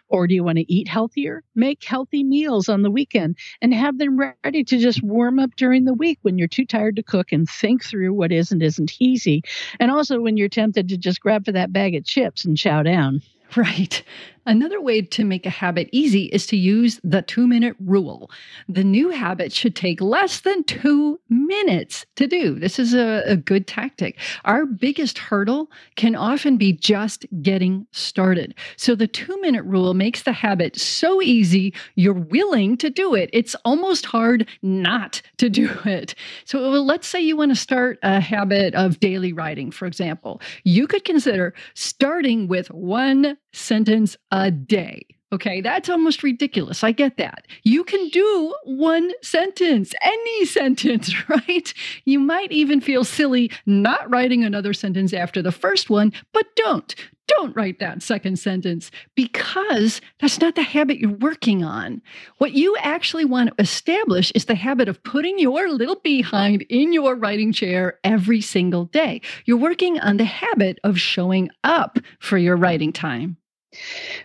Or 0.08 0.26
do 0.26 0.34
you 0.34 0.42
want 0.42 0.58
to 0.58 0.72
eat 0.72 0.88
healthier? 0.88 1.42
Make 1.54 1.84
healthy 1.84 2.24
meals 2.24 2.68
on 2.68 2.82
the 2.82 2.90
weekend 2.90 3.36
and 3.60 3.74
have 3.74 3.98
them 3.98 4.18
ready 4.44 4.64
to 4.64 4.78
just 4.78 5.02
warm 5.02 5.38
up 5.38 5.50
during 5.56 5.84
the 5.84 5.94
week 5.94 6.18
when 6.22 6.38
you're 6.38 6.48
too 6.48 6.64
tired 6.64 6.96
to 6.96 7.02
cook 7.02 7.32
and 7.32 7.48
think 7.48 7.84
through 7.84 8.14
what 8.14 8.32
is 8.32 8.50
and 8.50 8.62
isn't 8.62 8.94
easy. 9.00 9.42
And 9.78 9.90
also 9.90 10.20
when 10.20 10.36
you're 10.36 10.48
tempted 10.48 10.88
to 10.88 10.96
just 10.96 11.20
grab 11.20 11.44
for 11.44 11.52
that 11.52 11.72
bag 11.72 11.94
of 11.94 12.04
chips 12.04 12.44
and 12.44 12.56
chow 12.56 12.82
down. 12.82 13.20
Right. 13.56 14.02
Another 14.48 14.80
way 14.80 15.02
to 15.02 15.24
make 15.24 15.44
a 15.44 15.50
habit 15.50 15.90
easy 15.92 16.24
is 16.24 16.46
to 16.46 16.56
use 16.56 17.00
the 17.04 17.20
two 17.20 17.46
minute 17.46 17.76
rule. 17.80 18.30
The 18.66 18.82
new 18.82 19.10
habit 19.10 19.52
should 19.52 19.76
take 19.76 20.00
less 20.00 20.40
than 20.40 20.64
two 20.64 21.20
minutes 21.28 22.06
to 22.16 22.26
do. 22.26 22.58
This 22.58 22.78
is 22.78 22.94
a, 22.94 23.22
a, 23.26 23.36
good 23.36 23.66
tactic. 23.66 24.18
Our 24.46 24.64
biggest 24.64 25.18
hurdle 25.18 25.70
can 25.96 26.16
often 26.16 26.56
be 26.56 26.72
just 26.72 27.26
getting 27.42 27.86
started. 27.92 28.54
So 28.76 28.94
the 28.94 29.06
two 29.06 29.38
minute 29.42 29.64
rule 29.64 29.92
makes 29.92 30.22
the 30.22 30.32
habit 30.32 30.80
so 30.80 31.20
easy, 31.20 31.74
you're 31.94 32.14
willing 32.14 32.78
to 32.78 32.88
do 32.88 33.14
it. 33.14 33.28
It's 33.34 33.54
almost 33.66 34.06
hard 34.06 34.48
not 34.62 35.20
to 35.36 35.50
do 35.50 35.70
it. 35.84 36.14
So 36.46 36.70
let's 36.70 37.06
say 37.06 37.20
you 37.20 37.36
want 37.36 37.50
to 37.50 37.56
start 37.56 37.98
a 38.02 38.18
habit 38.18 38.74
of 38.74 38.98
daily 38.98 39.34
writing, 39.34 39.70
for 39.70 39.84
example. 39.84 40.40
You 40.64 40.86
could 40.86 41.04
consider 41.04 41.52
starting 41.74 42.48
with 42.48 42.70
one 42.70 43.36
sentence 43.52 44.16
a 44.30 44.50
day. 44.50 45.17
Okay, 45.30 45.60
that's 45.60 45.90
almost 45.90 46.22
ridiculous. 46.22 46.82
I 46.82 46.92
get 46.92 47.18
that. 47.18 47.46
You 47.62 47.84
can 47.84 48.08
do 48.08 48.54
one 48.64 49.12
sentence, 49.22 49.92
any 50.00 50.44
sentence, 50.46 51.14
right? 51.28 51.74
You 52.06 52.18
might 52.18 52.50
even 52.50 52.80
feel 52.80 53.04
silly 53.04 53.50
not 53.66 54.10
writing 54.10 54.42
another 54.42 54.72
sentence 54.72 55.12
after 55.12 55.42
the 55.42 55.52
first 55.52 55.90
one, 55.90 56.14
but 56.32 56.46
don't. 56.56 56.94
Don't 57.26 57.54
write 57.54 57.78
that 57.78 58.02
second 58.02 58.38
sentence 58.38 58.90
because 59.14 60.00
that's 60.18 60.40
not 60.40 60.54
the 60.54 60.62
habit 60.62 60.96
you're 60.96 61.10
working 61.10 61.62
on. 61.62 62.00
What 62.38 62.52
you 62.52 62.74
actually 62.80 63.26
want 63.26 63.50
to 63.50 63.62
establish 63.62 64.30
is 64.30 64.46
the 64.46 64.54
habit 64.54 64.88
of 64.88 65.02
putting 65.02 65.38
your 65.38 65.68
little 65.68 66.00
behind 66.02 66.62
in 66.70 66.94
your 66.94 67.14
writing 67.14 67.52
chair 67.52 67.98
every 68.02 68.40
single 68.40 68.86
day. 68.86 69.20
You're 69.44 69.58
working 69.58 70.00
on 70.00 70.16
the 70.16 70.24
habit 70.24 70.78
of 70.84 70.98
showing 70.98 71.50
up 71.64 71.98
for 72.18 72.38
your 72.38 72.56
writing 72.56 72.94
time. 72.94 73.36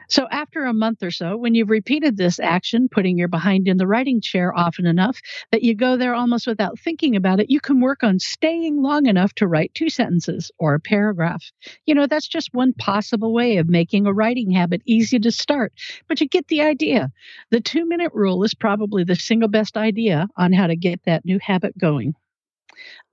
So, 0.08 0.28
after 0.32 0.66
a 0.66 0.74
month 0.74 1.04
or 1.04 1.12
so, 1.12 1.36
when 1.38 1.56
you've 1.56 1.70
repeated 1.70 2.16
this 2.16 2.40
action, 2.40 2.88
putting 2.90 3.18
your 3.18 3.28
behind 3.28 3.68
in 3.68 3.78
the 3.78 3.88
writing 3.88 4.22
chair 4.22 4.56
often 4.56 4.86
enough 4.86 5.20
that 5.52 5.64
you 5.64 5.76
go 5.76 5.98
there 5.98 6.14
almost 6.16 6.48
without 6.48 6.80
thinking 6.80 7.16
about 7.16 7.40
it, 7.40 7.50
you 7.50 7.60
can 7.60 7.82
work 7.82 8.04
on 8.04 8.20
staying 8.20 8.82
long 8.82 9.06
enough 9.06 9.34
to 9.36 9.48
write 9.48 9.74
two 9.74 9.90
sentences 9.90 10.52
or 10.58 10.76
a 10.76 10.80
paragraph. 10.80 11.44
You 11.86 11.96
know, 11.96 12.08
that's 12.08 12.28
just 12.28 12.54
one 12.54 12.74
possible 12.74 13.34
way 13.34 13.58
of 13.58 13.68
making 13.68 14.06
a 14.06 14.14
writing 14.14 14.52
habit 14.52 14.82
easy 14.86 15.20
to 15.20 15.32
start, 15.32 15.74
but 16.08 16.22
you 16.22 16.28
get 16.28 16.48
the 16.48 16.62
idea. 16.62 17.12
The 17.52 17.60
two 17.62 17.86
minute 17.86 18.12
rule 18.14 18.44
is 18.44 18.54
probably 18.54 19.04
the 19.04 19.16
single 19.16 19.50
best 19.50 19.78
idea 19.78 20.28
on 20.38 20.54
how 20.54 20.68
to 20.68 20.76
get 20.76 21.04
that 21.06 21.26
new 21.26 21.40
habit 21.40 21.78
going. 21.78 22.14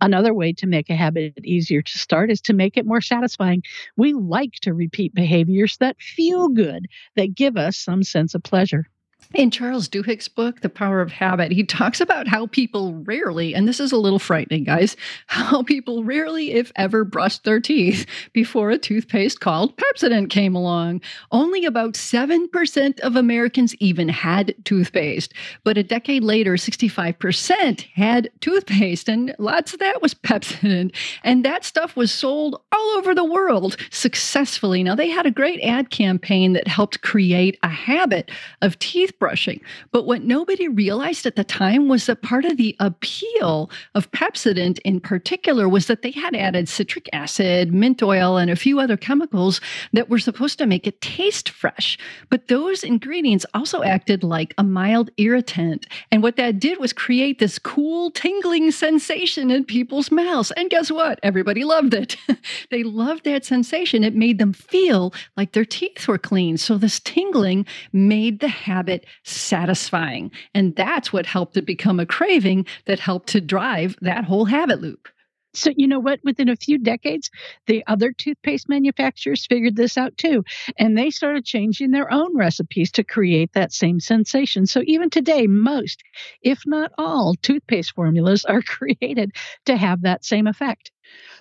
Another 0.01 0.35
way 0.35 0.53
to 0.55 0.67
make 0.67 0.91
a 0.91 0.97
habit 0.97 1.35
easier 1.45 1.83
to 1.83 1.99
start 1.99 2.31
is 2.31 2.41
to 2.43 2.53
make 2.53 2.77
it 2.77 2.87
more 2.87 3.01
satisfying. 3.01 3.63
We 3.97 4.13
like 4.13 4.55
to 4.63 4.75
repeat 4.75 5.15
behaviors 5.15 5.77
that 5.79 6.01
feel 6.01 6.49
good, 6.49 6.87
that 7.17 7.35
give 7.35 7.57
us 7.57 7.77
some 7.77 8.03
sense 8.03 8.35
of 8.35 8.43
pleasure. 8.43 8.87
In 9.33 9.53
Charles 9.53 9.89
Duhigg's 9.89 10.27
book, 10.27 10.61
The 10.61 10.69
Power 10.69 11.01
of 11.01 11.13
Habit, 11.13 11.53
he 11.53 11.63
talks 11.63 12.01
about 12.01 12.27
how 12.27 12.49
people 12.49 12.95
rarely, 13.05 13.55
and 13.55 13.69
this 13.69 13.79
is 13.79 13.93
a 13.93 13.97
little 13.97 14.19
frightening, 14.19 14.65
guys, 14.65 14.97
how 15.29 15.63
people 15.63 16.03
rarely, 16.03 16.51
if 16.53 16.73
ever, 16.75 17.05
brushed 17.05 17.45
their 17.45 17.61
teeth 17.61 18.07
before 18.33 18.71
a 18.71 18.79
toothpaste 18.79 19.39
called 19.39 19.77
Pepsodent 19.77 20.31
came 20.31 20.57
along. 20.57 21.01
Only 21.31 21.65
about 21.65 21.95
7% 21.95 22.99
of 23.01 23.15
Americans 23.15 23.77
even 23.77 24.09
had 24.09 24.53
toothpaste. 24.65 25.33
But 25.63 25.79
a 25.79 25.85
decade 25.85 26.25
later, 26.25 26.55
65% 26.55 27.83
had 27.95 28.31
toothpaste, 28.41 29.09
and 29.09 29.33
lots 29.39 29.73
of 29.73 29.79
that 29.79 30.03
was 30.03 30.13
Pepsodent. 30.13 30.93
And 31.23 31.45
that 31.45 31.65
stuff 31.65 31.95
was 31.95 32.11
sold 32.11 32.61
all 32.73 32.91
over 32.99 33.15
the 33.15 33.25
world 33.25 33.77
successfully. 33.91 34.83
Now, 34.83 34.97
they 34.97 35.09
had 35.09 35.27
a 35.27 35.31
great 35.31 35.61
ad 35.63 35.91
campaign 35.91 36.53
that 36.55 36.67
helped 36.67 37.03
create 37.03 37.61
a 37.63 37.69
habit 37.69 38.33
of 38.61 38.77
teeth 38.81 39.10
brushing. 39.11 39.61
But 39.93 40.07
what 40.07 40.23
nobody 40.23 40.69
realized 40.69 41.27
at 41.27 41.37
the 41.37 41.45
time 41.45 41.89
was 41.89 42.07
that 42.07 42.23
part 42.23 42.45
of 42.45 42.57
the 42.57 42.77
appeal 42.81 43.71
of 43.95 44.11
Pepsodent 44.13 44.79
in 44.85 45.01
particular 45.01 45.69
was 45.69 45.87
that 45.87 46.03
they 46.03 46.11
had 46.11 46.35
added 46.35 46.69
citric 46.69 47.09
acid, 47.13 47.73
mint 47.73 48.03
oil, 48.03 48.37
and 48.37 48.51
a 48.51 48.57
few 48.57 48.81
other 48.81 48.97
chemicals 48.97 49.61
that 49.93 50.09
were 50.09 50.19
supposed 50.19 50.59
to 50.59 50.67
make 50.67 50.87
it 50.87 51.01
taste 51.01 51.49
fresh. 51.49 51.99
But 52.29 52.49
those 52.49 52.83
ingredients 52.83 53.47
also 53.55 53.83
acted 53.83 54.23
like 54.23 54.55
a 54.59 54.63
mild 54.63 55.11
irritant. 55.17 55.87
And 56.11 56.23
what 56.23 56.37
that 56.37 56.59
did 56.59 56.79
was 56.79 56.93
create 56.93 57.39
this 57.39 57.59
cool, 57.59 58.11
tingling 58.11 58.71
sensation 58.71 59.51
in 59.51 59.65
people's 59.65 60.11
mouths. 60.11 60.51
And 60.53 60.71
guess 60.71 60.91
what? 60.91 61.19
Everybody 61.23 61.65
loved 61.65 61.95
it. 61.95 62.17
they 62.71 62.83
loved 62.83 63.25
that 63.25 63.45
sensation. 63.45 64.05
It 64.05 64.15
made 64.15 64.39
them 64.39 64.53
feel 64.53 65.13
like 65.37 65.53
their 65.53 65.65
teeth 65.65 66.07
were 66.09 66.19
clean. 66.19 66.57
So 66.57 66.79
this 66.79 67.01
tingling 67.01 67.67
made 67.93 68.41
the 68.41 68.49
habit 68.49 69.00
satisfying. 69.25 70.31
And 70.55 70.75
that's 70.77 71.13
what 71.13 71.27
helped 71.27 71.57
it 71.57 71.67
become 71.67 72.01
a 72.01 72.07
craving 72.07 72.67
that 72.87 73.01
helped 73.01 73.29
to 73.31 73.41
drive 73.41 73.97
that 74.01 74.25
whole 74.25 74.45
habit 74.45 74.81
loop. 74.81 75.09
So, 75.53 75.73
you 75.77 75.89
know 75.89 75.99
what? 75.99 76.21
Within 76.23 76.49
a 76.49 76.55
few 76.55 76.79
decades, 76.79 77.29
the 77.67 77.83
other 77.89 78.13
toothpaste 78.13 78.69
manufacturers 78.69 79.47
figured 79.47 79.75
this 79.75 79.99
out 79.99 80.17
too. 80.17 80.45
And 80.79 80.97
they 80.97 81.11
started 81.11 81.45
changing 81.45 81.91
their 81.91 82.13
own 82.13 82.37
recipes 82.37 82.93
to 82.93 83.05
create 83.05 83.53
that 83.55 83.73
same 83.73 83.99
sensation. 83.99 84.67
So, 84.67 84.83
even 84.87 85.11
today, 85.11 85.49
most, 85.49 86.05
if 86.43 86.63
not 86.67 86.93
all, 86.99 87.35
toothpaste 87.43 87.95
formulas 87.95 88.45
are 88.45 88.63
created 88.67 89.33
to 89.67 89.77
have 89.77 90.03
that 90.03 90.25
same 90.25 90.47
effect. 90.47 90.93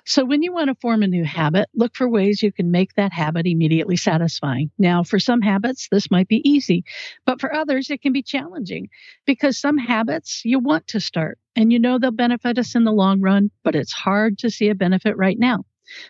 So, 0.05 0.25
when 0.25 0.41
you 0.41 0.53
want 0.53 0.69
to 0.69 0.75
form 0.75 1.03
a 1.03 1.07
new 1.07 1.23
habit, 1.23 1.69
look 1.75 1.95
for 1.95 2.09
ways 2.09 2.41
you 2.41 2.51
can 2.51 2.71
make 2.71 2.93
that 2.95 3.13
habit 3.13 3.45
immediately 3.45 3.97
satisfying. 3.97 4.71
Now, 4.77 5.03
for 5.03 5.19
some 5.19 5.41
habits, 5.41 5.87
this 5.91 6.09
might 6.09 6.27
be 6.27 6.47
easy, 6.49 6.83
but 7.25 7.39
for 7.39 7.53
others, 7.53 7.89
it 7.89 8.01
can 8.01 8.13
be 8.13 8.23
challenging 8.23 8.89
because 9.25 9.57
some 9.59 9.77
habits 9.77 10.41
you 10.45 10.59
want 10.59 10.87
to 10.87 10.99
start 10.99 11.37
and 11.55 11.71
you 11.71 11.79
know 11.79 11.99
they'll 11.99 12.11
benefit 12.11 12.57
us 12.57 12.75
in 12.75 12.83
the 12.85 12.91
long 12.91 13.21
run, 13.21 13.51
but 13.63 13.75
it's 13.75 13.93
hard 13.93 14.37
to 14.39 14.49
see 14.49 14.69
a 14.69 14.75
benefit 14.75 15.17
right 15.17 15.37
now. 15.37 15.63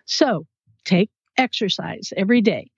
So, 0.05 0.45
take 0.85 1.09
exercise 1.37 2.13
every 2.15 2.41
day. 2.41 2.71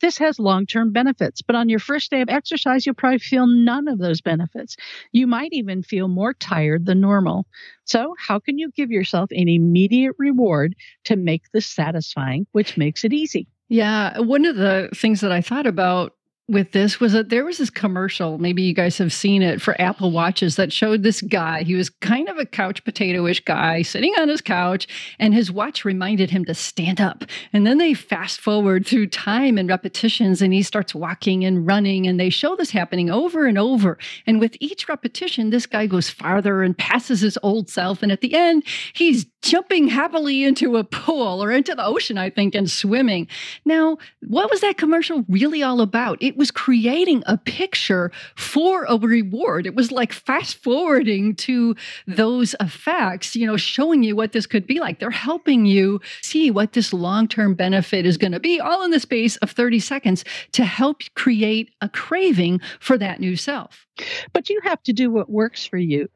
This 0.00 0.18
has 0.18 0.38
long 0.38 0.66
term 0.66 0.92
benefits, 0.92 1.42
but 1.42 1.56
on 1.56 1.68
your 1.68 1.78
first 1.78 2.10
day 2.10 2.20
of 2.20 2.28
exercise, 2.28 2.86
you'll 2.86 2.94
probably 2.94 3.18
feel 3.18 3.46
none 3.46 3.88
of 3.88 3.98
those 3.98 4.20
benefits. 4.20 4.76
You 5.12 5.26
might 5.26 5.52
even 5.52 5.82
feel 5.82 6.08
more 6.08 6.34
tired 6.34 6.86
than 6.86 7.00
normal. 7.00 7.46
So, 7.84 8.14
how 8.18 8.38
can 8.38 8.58
you 8.58 8.70
give 8.70 8.90
yourself 8.90 9.30
an 9.30 9.48
immediate 9.48 10.14
reward 10.18 10.74
to 11.04 11.16
make 11.16 11.44
this 11.52 11.66
satisfying, 11.66 12.46
which 12.52 12.76
makes 12.76 13.04
it 13.04 13.12
easy? 13.12 13.48
Yeah, 13.68 14.18
one 14.20 14.46
of 14.46 14.56
the 14.56 14.88
things 14.94 15.20
that 15.20 15.32
I 15.32 15.40
thought 15.40 15.66
about 15.66 16.14
with 16.48 16.72
this 16.72 16.98
was 16.98 17.12
that 17.12 17.28
there 17.28 17.44
was 17.44 17.58
this 17.58 17.68
commercial, 17.68 18.38
maybe 18.38 18.62
you 18.62 18.72
guys 18.72 18.96
have 18.96 19.12
seen 19.12 19.42
it 19.42 19.60
for 19.60 19.78
Apple 19.78 20.10
Watches 20.10 20.56
that 20.56 20.72
showed 20.72 21.02
this 21.02 21.20
guy. 21.20 21.62
He 21.62 21.74
was 21.74 21.90
kind 21.90 22.26
of 22.28 22.38
a 22.38 22.46
couch 22.46 22.82
potato-ish 22.84 23.44
guy 23.44 23.82
sitting 23.82 24.14
on 24.18 24.28
his 24.28 24.40
couch, 24.40 24.88
and 25.18 25.34
his 25.34 25.52
watch 25.52 25.84
reminded 25.84 26.30
him 26.30 26.46
to 26.46 26.54
stand 26.54 27.02
up. 27.02 27.24
And 27.52 27.66
then 27.66 27.76
they 27.76 27.92
fast 27.92 28.40
forward 28.40 28.86
through 28.86 29.08
time 29.08 29.58
and 29.58 29.68
repetitions, 29.68 30.40
and 30.40 30.54
he 30.54 30.62
starts 30.62 30.94
walking 30.94 31.44
and 31.44 31.66
running, 31.66 32.06
and 32.06 32.18
they 32.18 32.30
show 32.30 32.56
this 32.56 32.70
happening 32.70 33.10
over 33.10 33.44
and 33.44 33.58
over. 33.58 33.98
And 34.26 34.40
with 34.40 34.56
each 34.58 34.88
repetition, 34.88 35.50
this 35.50 35.66
guy 35.66 35.86
goes 35.86 36.08
farther 36.08 36.62
and 36.62 36.76
passes 36.76 37.20
his 37.20 37.36
old 37.42 37.68
self. 37.68 38.02
And 38.02 38.10
at 38.10 38.22
the 38.22 38.34
end, 38.34 38.64
he's 38.94 39.26
jumping 39.42 39.88
happily 39.88 40.44
into 40.44 40.76
a 40.76 40.84
pool 40.84 41.44
or 41.44 41.52
into 41.52 41.74
the 41.74 41.84
ocean, 41.84 42.16
I 42.16 42.30
think, 42.30 42.54
and 42.54 42.70
swimming. 42.70 43.28
Now, 43.66 43.98
what 44.26 44.50
was 44.50 44.62
that 44.62 44.78
commercial 44.78 45.26
really 45.28 45.62
all 45.62 45.82
about? 45.82 46.22
It 46.22 46.37
was 46.38 46.50
creating 46.50 47.22
a 47.26 47.36
picture 47.36 48.10
for 48.36 48.84
a 48.84 48.96
reward. 48.96 49.66
It 49.66 49.74
was 49.74 49.92
like 49.92 50.12
fast 50.12 50.56
forwarding 50.56 51.34
to 51.36 51.76
those 52.06 52.54
effects, 52.60 53.36
you 53.36 53.46
know, 53.46 53.56
showing 53.56 54.02
you 54.02 54.16
what 54.16 54.32
this 54.32 54.46
could 54.46 54.66
be 54.66 54.80
like. 54.80 55.00
They're 55.00 55.10
helping 55.10 55.66
you 55.66 56.00
see 56.22 56.50
what 56.50 56.72
this 56.72 56.92
long 56.92 57.28
term 57.28 57.54
benefit 57.54 58.06
is 58.06 58.16
going 58.16 58.32
to 58.32 58.40
be, 58.40 58.60
all 58.60 58.82
in 58.84 58.90
the 58.90 59.00
space 59.00 59.36
of 59.38 59.50
30 59.50 59.80
seconds 59.80 60.24
to 60.52 60.64
help 60.64 61.02
create 61.14 61.70
a 61.80 61.88
craving 61.88 62.60
for 62.80 62.96
that 62.96 63.20
new 63.20 63.36
self. 63.36 63.86
But 64.32 64.48
you 64.48 64.60
have 64.64 64.82
to 64.84 64.92
do 64.92 65.10
what 65.10 65.30
works 65.30 65.66
for 65.66 65.78
you. 65.78 66.08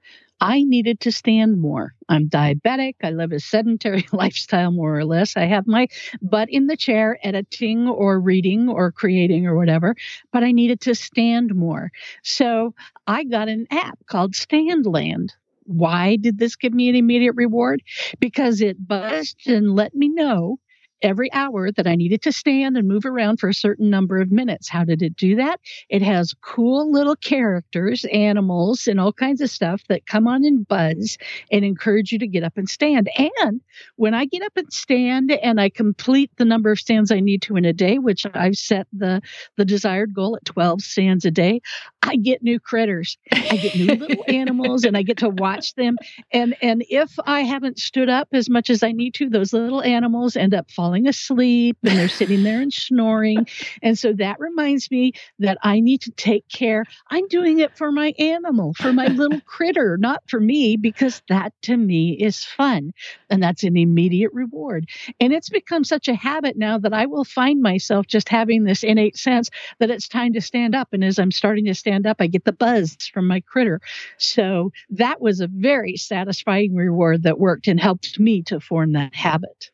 I 0.43 0.65
needed 0.65 0.99
to 1.01 1.13
stand 1.13 1.61
more. 1.61 1.95
I'm 2.09 2.29
diabetic. 2.29 2.97
I 3.03 3.11
live 3.11 3.31
a 3.33 3.39
sedentary 3.39 4.07
lifestyle, 4.13 4.73
more 4.73 4.99
or 4.99 5.05
less. 5.05 5.37
I 5.37 5.45
have 5.45 5.69
my 5.69 5.87
butt 6.21 6.51
in 6.51 6.67
the 6.67 6.77
chair 6.77 7.17
editing 7.23 7.89
or 7.89 8.19
reading 8.21 8.69
or 8.69 8.91
creating 8.91 9.47
or 9.47 9.57
whatever, 9.57 9.95
but 10.33 10.43
I 10.43 10.51
needed 10.51 10.81
to 10.83 10.97
stand 10.97 11.55
more. 11.55 11.93
So 12.25 12.75
I 13.07 13.23
got 13.25 13.49
an 13.49 13.69
app 13.71 14.01
called 14.07 14.35
Standland. 14.35 15.29
Why 15.65 16.17
did 16.17 16.39
this 16.39 16.57
give 16.57 16.75
me 16.75 16.89
an 16.89 16.97
immediate 16.97 17.37
reward? 17.37 17.83
Because 18.19 18.61
it 18.61 18.89
buzzed 18.89 19.47
and 19.47 19.77
let 19.77 19.95
me 19.95 20.09
know 20.09 20.59
every 21.03 21.33
hour 21.33 21.71
that 21.73 21.87
I 21.87 21.95
needed 21.95 22.23
to 22.23 22.33
stand 22.33 22.77
and 22.77 22.89
move 22.89 23.05
around 23.05 23.39
for 23.39 23.49
a 23.49 23.55
certain 23.55 23.91
number 23.91 24.21
of 24.21 24.31
minutes. 24.31 24.69
How 24.69 24.85
did 24.85 25.03
it 25.03 25.17
do 25.17 25.37
that? 25.37 25.61
It 25.89 26.03
has 26.03 26.35
cool 26.43 26.91
little 26.91 27.17
characters, 27.17 28.05
animals, 28.13 28.87
and 28.87 29.01
all 29.01 29.13
kinds 29.13 29.41
of 29.41 29.51
stuff 29.51 29.83
that 29.89 30.07
come 30.07 30.27
on 30.27 30.45
and 30.45 30.67
buzz 30.67 31.19
and 31.51 31.65
encourage 31.65 32.13
you 32.13 32.19
to 32.19 32.27
get 32.27 32.45
up 32.45 32.57
and 32.57 32.69
stand. 32.69 33.11
And 33.17 33.61
when 33.97 34.15
I 34.15 34.27
get 34.27 34.43
up 34.43 34.57
and 34.57 34.73
stand 34.73 35.31
and 35.33 35.61
I 35.61 35.69
complete 35.69 36.31
the 36.37 36.45
number 36.45 36.71
of 36.71 36.79
stands 36.79 37.11
I 37.11 37.21
need 37.21 37.43
to 37.43 37.57
in 37.57 37.65
a 37.65 37.73
day, 37.73 37.99
which 37.99 38.27
I've 38.35 38.57
set 38.57 38.87
the, 38.93 39.21
the 39.57 39.65
desired 39.65 40.15
goal 40.15 40.37
at 40.37 40.45
12 40.45 40.83
stands 40.83 41.25
a 41.25 41.31
day, 41.31 41.61
I 42.03 42.17
get 42.17 42.43
new 42.43 42.59
critters. 42.59 43.17
I 43.33 43.57
get 43.57 43.75
new 43.75 43.87
little 43.87 44.25
animals 44.29 44.85
and 44.85 44.97
I 44.97 45.03
get 45.03 45.19
to 45.19 45.29
watch 45.29 45.75
them. 45.75 45.97
And 46.33 46.57
and 46.61 46.85
if 46.89 47.17
I 47.25 47.43
haven't 47.43 47.79
stood 47.79 48.09
up 48.09 48.29
as 48.33 48.51
much 48.51 48.71
as 48.71 48.83
I 48.83 48.93
need 48.93 49.15
to, 49.15 49.29
those 49.29 49.53
little 49.53 49.83
animals 49.83 50.37
end 50.37 50.53
up 50.53 50.71
falling 50.71 51.07
asleep 51.07 51.77
and 51.85 51.99
they're 51.99 52.09
sitting 52.09 52.43
there 52.43 52.61
and 52.61 52.73
snoring. 52.73 53.47
And 53.83 53.99
so 53.99 54.13
that 54.15 54.41
reminds 54.41 54.91
me 54.91 55.13
that 55.39 55.59
I 55.63 55.81
need 55.81 56.03
to 56.03 56.11
take 56.13 56.49
care. 56.49 56.85
I'm 57.11 57.29
doing 57.29 57.61
it 57.61 57.77
for 57.77 57.93
my 57.93 58.15
animal, 58.19 58.75
for 58.75 58.93
my 58.93 59.07
little 59.07 59.41
critter, 59.47 59.97
not 59.99 60.23
for 60.29 60.41
me, 60.41 60.77
because 60.77 61.23
that 61.29 61.53
to 61.63 61.77
me 61.77 62.13
is 62.13 62.45
fun. 62.45 62.93
And 63.31 63.43
that's 63.43 63.63
an 63.63 63.77
immediate 63.77 64.33
reward. 64.33 64.89
And 65.21 65.33
it's 65.33 65.49
become 65.51 65.85
such 65.85 66.09
a 66.09 66.15
habit 66.15 66.57
now 66.57 66.79
that 66.79 66.93
I 66.93 67.07
will 67.07 67.25
find 67.25 67.63
myself 67.63 68.07
just 68.07 68.29
having 68.29 68.65
this 68.65 68.83
innate 68.83 69.17
sense 69.17 69.51
that 69.79 69.91
it's 69.91 70.09
time 70.09 70.33
to 70.33 70.41
stand 70.41 70.75
up. 70.75 70.89
And 70.93 71.05
as 71.05 71.19
I'm 71.19 71.31
starting 71.31 71.67
to 71.67 71.75
stand 71.75 71.92
up, 72.07 72.17
I 72.21 72.27
get 72.27 72.45
the 72.45 72.53
buzz 72.53 72.97
from 73.13 73.27
my 73.27 73.41
critter. 73.41 73.81
So 74.19 74.73
that 74.91 75.21
was 75.21 75.41
a 75.41 75.49
very 75.49 75.97
satisfying 75.97 76.75
reward 76.75 77.23
that 77.23 77.39
worked 77.39 77.69
and 77.69 77.81
helped 77.81 78.19
me 78.19 78.43
to 78.45 78.61
form 78.61 78.93
that 78.93 79.15
habit. 79.15 79.71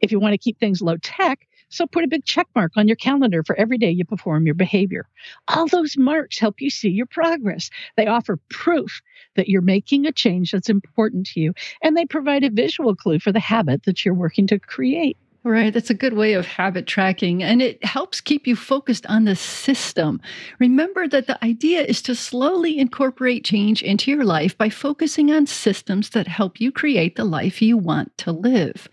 If 0.00 0.12
you 0.12 0.20
want 0.20 0.34
to 0.34 0.38
keep 0.38 0.58
things 0.58 0.82
low 0.82 0.96
tech, 0.98 1.46
so 1.70 1.86
put 1.86 2.04
a 2.04 2.08
big 2.08 2.24
check 2.24 2.46
mark 2.54 2.72
on 2.76 2.88
your 2.88 2.96
calendar 2.96 3.42
for 3.42 3.54
every 3.56 3.76
day 3.76 3.90
you 3.90 4.04
perform 4.04 4.46
your 4.46 4.54
behavior. 4.54 5.06
All 5.48 5.66
those 5.66 5.96
marks 5.98 6.38
help 6.38 6.60
you 6.60 6.70
see 6.70 6.88
your 6.88 7.06
progress. 7.06 7.68
They 7.96 8.06
offer 8.06 8.38
proof 8.48 9.02
that 9.36 9.48
you're 9.48 9.60
making 9.60 10.06
a 10.06 10.12
change 10.12 10.52
that's 10.52 10.70
important 10.70 11.26
to 11.28 11.40
you, 11.40 11.52
and 11.82 11.96
they 11.96 12.06
provide 12.06 12.44
a 12.44 12.50
visual 12.50 12.96
clue 12.96 13.18
for 13.18 13.32
the 13.32 13.40
habit 13.40 13.82
that 13.82 14.04
you're 14.04 14.14
working 14.14 14.46
to 14.46 14.58
create. 14.58 15.18
Right. 15.44 15.72
That's 15.72 15.88
a 15.88 15.94
good 15.94 16.14
way 16.14 16.32
of 16.32 16.46
habit 16.46 16.86
tracking. 16.86 17.44
And 17.44 17.62
it 17.62 17.82
helps 17.84 18.20
keep 18.20 18.46
you 18.46 18.56
focused 18.56 19.06
on 19.06 19.24
the 19.24 19.36
system. 19.36 20.20
Remember 20.58 21.06
that 21.06 21.28
the 21.28 21.42
idea 21.44 21.82
is 21.82 22.02
to 22.02 22.16
slowly 22.16 22.76
incorporate 22.76 23.44
change 23.44 23.80
into 23.82 24.10
your 24.10 24.24
life 24.24 24.58
by 24.58 24.68
focusing 24.68 25.30
on 25.30 25.46
systems 25.46 26.10
that 26.10 26.26
help 26.26 26.60
you 26.60 26.72
create 26.72 27.14
the 27.14 27.24
life 27.24 27.62
you 27.62 27.78
want 27.78 28.16
to 28.18 28.32
live. 28.32 28.88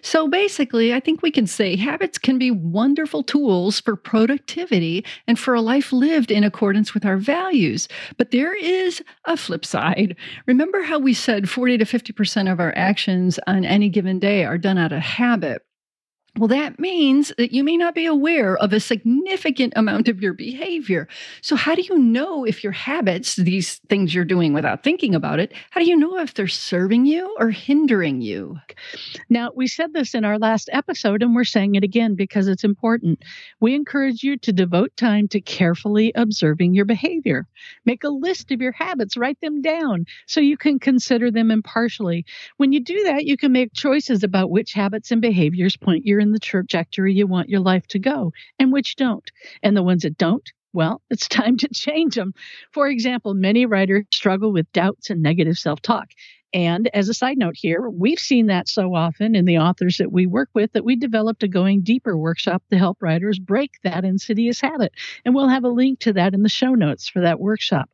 So 0.00 0.28
basically, 0.28 0.94
I 0.94 1.00
think 1.00 1.20
we 1.20 1.32
can 1.32 1.48
say 1.48 1.74
habits 1.76 2.16
can 2.16 2.38
be 2.38 2.52
wonderful 2.52 3.24
tools 3.24 3.80
for 3.80 3.96
productivity 3.96 5.04
and 5.26 5.36
for 5.36 5.52
a 5.52 5.60
life 5.60 5.92
lived 5.92 6.30
in 6.30 6.44
accordance 6.44 6.94
with 6.94 7.04
our 7.04 7.16
values. 7.16 7.88
But 8.16 8.30
there 8.30 8.54
is 8.54 9.02
a 9.24 9.36
flip 9.36 9.64
side. 9.64 10.16
Remember 10.46 10.80
how 10.82 11.00
we 11.00 11.12
said 11.12 11.50
40 11.50 11.78
to 11.78 11.84
50% 11.84 12.50
of 12.50 12.60
our 12.60 12.72
actions 12.76 13.40
on 13.48 13.64
any 13.64 13.88
given 13.88 14.20
day 14.20 14.44
are 14.44 14.58
done 14.58 14.78
out 14.78 14.92
of 14.92 15.02
habit? 15.02 15.62
Well, 16.38 16.46
that 16.48 16.78
means 16.78 17.32
that 17.36 17.52
you 17.52 17.64
may 17.64 17.76
not 17.76 17.96
be 17.96 18.06
aware 18.06 18.56
of 18.58 18.72
a 18.72 18.78
significant 18.78 19.72
amount 19.74 20.06
of 20.06 20.22
your 20.22 20.34
behavior. 20.34 21.08
So, 21.42 21.56
how 21.56 21.74
do 21.74 21.82
you 21.82 21.98
know 21.98 22.44
if 22.44 22.62
your 22.62 22.72
habits, 22.72 23.34
these 23.34 23.78
things 23.88 24.14
you're 24.14 24.24
doing 24.24 24.52
without 24.52 24.84
thinking 24.84 25.16
about 25.16 25.40
it, 25.40 25.52
how 25.70 25.80
do 25.80 25.88
you 25.88 25.96
know 25.96 26.16
if 26.18 26.34
they're 26.34 26.46
serving 26.46 27.06
you 27.06 27.34
or 27.40 27.50
hindering 27.50 28.20
you? 28.20 28.56
Now, 29.28 29.50
we 29.52 29.66
said 29.66 29.92
this 29.92 30.14
in 30.14 30.24
our 30.24 30.38
last 30.38 30.70
episode, 30.72 31.22
and 31.22 31.34
we're 31.34 31.42
saying 31.42 31.74
it 31.74 31.82
again 31.82 32.14
because 32.14 32.46
it's 32.46 32.62
important. 32.62 33.24
We 33.58 33.74
encourage 33.74 34.22
you 34.22 34.36
to 34.36 34.52
devote 34.52 34.96
time 34.96 35.26
to 35.28 35.40
carefully 35.40 36.12
observing 36.14 36.72
your 36.72 36.84
behavior. 36.84 37.48
Make 37.84 38.04
a 38.04 38.10
list 38.10 38.52
of 38.52 38.60
your 38.60 38.72
habits, 38.72 39.16
write 39.16 39.40
them 39.40 39.60
down 39.60 40.06
so 40.26 40.40
you 40.40 40.56
can 40.56 40.78
consider 40.78 41.32
them 41.32 41.50
impartially. 41.50 42.24
When 42.58 42.72
you 42.72 42.78
do 42.78 43.02
that, 43.04 43.24
you 43.24 43.36
can 43.36 43.50
make 43.50 43.72
choices 43.72 44.22
about 44.22 44.50
which 44.50 44.72
habits 44.72 45.10
and 45.10 45.20
behaviors 45.20 45.76
point 45.76 46.06
you 46.06 46.27
in 46.28 46.32
the 46.32 46.38
trajectory 46.38 47.14
you 47.14 47.26
want 47.26 47.48
your 47.48 47.60
life 47.60 47.86
to 47.88 47.98
go 47.98 48.32
and 48.58 48.72
which 48.72 48.96
don't. 48.96 49.30
And 49.62 49.76
the 49.76 49.82
ones 49.82 50.02
that 50.02 50.18
don't, 50.18 50.48
well, 50.72 51.00
it's 51.10 51.26
time 51.26 51.56
to 51.58 51.68
change 51.68 52.14
them. 52.14 52.34
For 52.72 52.88
example, 52.88 53.34
many 53.34 53.66
writers 53.66 54.04
struggle 54.12 54.52
with 54.52 54.70
doubts 54.72 55.10
and 55.10 55.22
negative 55.22 55.56
self 55.56 55.80
talk. 55.80 56.08
And 56.54 56.88
as 56.94 57.10
a 57.10 57.14
side 57.14 57.36
note 57.36 57.56
here, 57.56 57.90
we've 57.90 58.18
seen 58.18 58.46
that 58.46 58.68
so 58.68 58.94
often 58.94 59.34
in 59.34 59.44
the 59.44 59.58
authors 59.58 59.98
that 59.98 60.12
we 60.12 60.26
work 60.26 60.48
with 60.54 60.72
that 60.72 60.84
we 60.84 60.96
developed 60.96 61.42
a 61.42 61.48
Going 61.48 61.82
Deeper 61.82 62.16
workshop 62.16 62.62
to 62.70 62.78
help 62.78 63.02
writers 63.02 63.38
break 63.38 63.72
that 63.84 64.04
insidious 64.04 64.58
habit. 64.58 64.92
And 65.26 65.34
we'll 65.34 65.48
have 65.48 65.64
a 65.64 65.68
link 65.68 65.98
to 66.00 66.14
that 66.14 66.32
in 66.32 66.42
the 66.42 66.48
show 66.48 66.74
notes 66.74 67.06
for 67.06 67.20
that 67.20 67.38
workshop. 67.38 67.90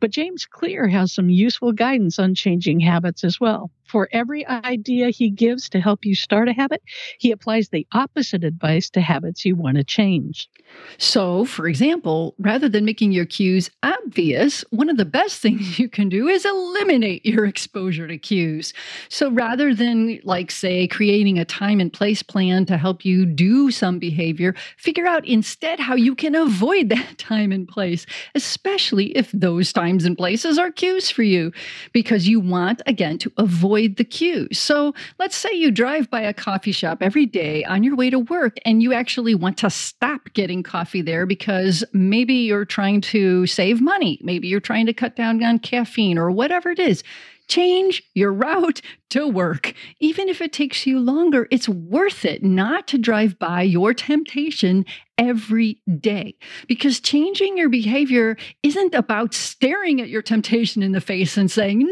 But 0.00 0.10
James 0.10 0.46
Clear 0.46 0.88
has 0.88 1.12
some 1.12 1.28
useful 1.28 1.72
guidance 1.72 2.18
on 2.18 2.34
changing 2.34 2.80
habits 2.80 3.24
as 3.24 3.38
well. 3.38 3.70
For 3.88 4.06
every 4.12 4.46
idea 4.46 5.08
he 5.08 5.30
gives 5.30 5.70
to 5.70 5.80
help 5.80 6.04
you 6.04 6.14
start 6.14 6.48
a 6.48 6.52
habit, 6.52 6.82
he 7.18 7.30
applies 7.30 7.70
the 7.70 7.86
opposite 7.92 8.44
advice 8.44 8.90
to 8.90 9.00
habits 9.00 9.46
you 9.46 9.56
want 9.56 9.78
to 9.78 9.84
change. 9.84 10.50
So, 10.98 11.46
for 11.46 11.66
example, 11.66 12.34
rather 12.38 12.68
than 12.68 12.84
making 12.84 13.12
your 13.12 13.24
cues 13.24 13.70
obvious, 13.82 14.62
one 14.70 14.90
of 14.90 14.98
the 14.98 15.06
best 15.06 15.40
things 15.42 15.78
you 15.78 15.88
can 15.88 16.10
do 16.10 16.28
is 16.28 16.44
eliminate 16.44 17.24
your 17.24 17.46
exposure 17.46 18.06
to 18.06 18.18
cues. 18.18 18.74
So, 19.08 19.30
rather 19.30 19.74
than, 19.74 20.20
like, 20.22 20.50
say, 20.50 20.86
creating 20.86 21.38
a 21.38 21.46
time 21.46 21.80
and 21.80 21.90
place 21.90 22.22
plan 22.22 22.66
to 22.66 22.76
help 22.76 23.06
you 23.06 23.24
do 23.24 23.70
some 23.70 23.98
behavior, 23.98 24.54
figure 24.76 25.06
out 25.06 25.26
instead 25.26 25.80
how 25.80 25.94
you 25.94 26.14
can 26.14 26.34
avoid 26.34 26.88
that 26.90 27.16
time 27.16 27.52
and 27.52 27.66
place, 27.66 28.04
especially 28.34 29.16
if 29.16 29.32
those 29.32 29.72
times 29.72 30.04
and 30.04 30.18
places 30.18 30.58
are 30.58 30.70
cues 30.70 31.10
for 31.10 31.22
you, 31.22 31.52
because 31.92 32.28
you 32.28 32.38
want, 32.38 32.82
again, 32.84 33.16
to 33.18 33.32
avoid 33.38 33.77
avoid 33.78 33.96
the 33.96 34.04
cues. 34.04 34.58
So 34.58 34.94
let's 35.18 35.36
say 35.36 35.52
you 35.52 35.70
drive 35.70 36.10
by 36.10 36.20
a 36.20 36.34
coffee 36.34 36.72
shop 36.72 36.98
every 37.00 37.26
day 37.26 37.64
on 37.64 37.82
your 37.82 37.96
way 37.96 38.10
to 38.10 38.18
work 38.18 38.58
and 38.64 38.82
you 38.82 38.92
actually 38.92 39.34
want 39.34 39.56
to 39.58 39.70
stop 39.70 40.32
getting 40.34 40.62
coffee 40.62 41.02
there 41.02 41.26
because 41.26 41.84
maybe 41.92 42.34
you're 42.34 42.64
trying 42.64 43.00
to 43.00 43.46
save 43.46 43.80
money. 43.80 44.18
Maybe 44.22 44.48
you're 44.48 44.60
trying 44.60 44.86
to 44.86 44.92
cut 44.92 45.16
down 45.16 45.42
on 45.42 45.58
caffeine 45.58 46.18
or 46.18 46.30
whatever 46.30 46.70
it 46.70 46.78
is. 46.78 47.02
Change 47.46 48.02
your 48.14 48.32
route 48.32 48.82
to 49.10 49.26
work. 49.26 49.72
Even 50.00 50.28
if 50.28 50.42
it 50.42 50.52
takes 50.52 50.86
you 50.86 50.98
longer, 50.98 51.48
it's 51.50 51.68
worth 51.68 52.26
it 52.26 52.42
not 52.42 52.86
to 52.88 52.98
drive 52.98 53.38
by 53.38 53.62
your 53.62 53.94
temptation 53.94 54.84
every 55.18 55.80
day 56.00 56.36
because 56.68 57.00
changing 57.00 57.58
your 57.58 57.68
behavior 57.68 58.36
isn't 58.62 58.94
about 58.94 59.34
staring 59.34 60.00
at 60.00 60.08
your 60.08 60.22
temptation 60.22 60.82
in 60.82 60.92
the 60.92 61.00
face 61.00 61.36
and 61.36 61.50
saying 61.50 61.88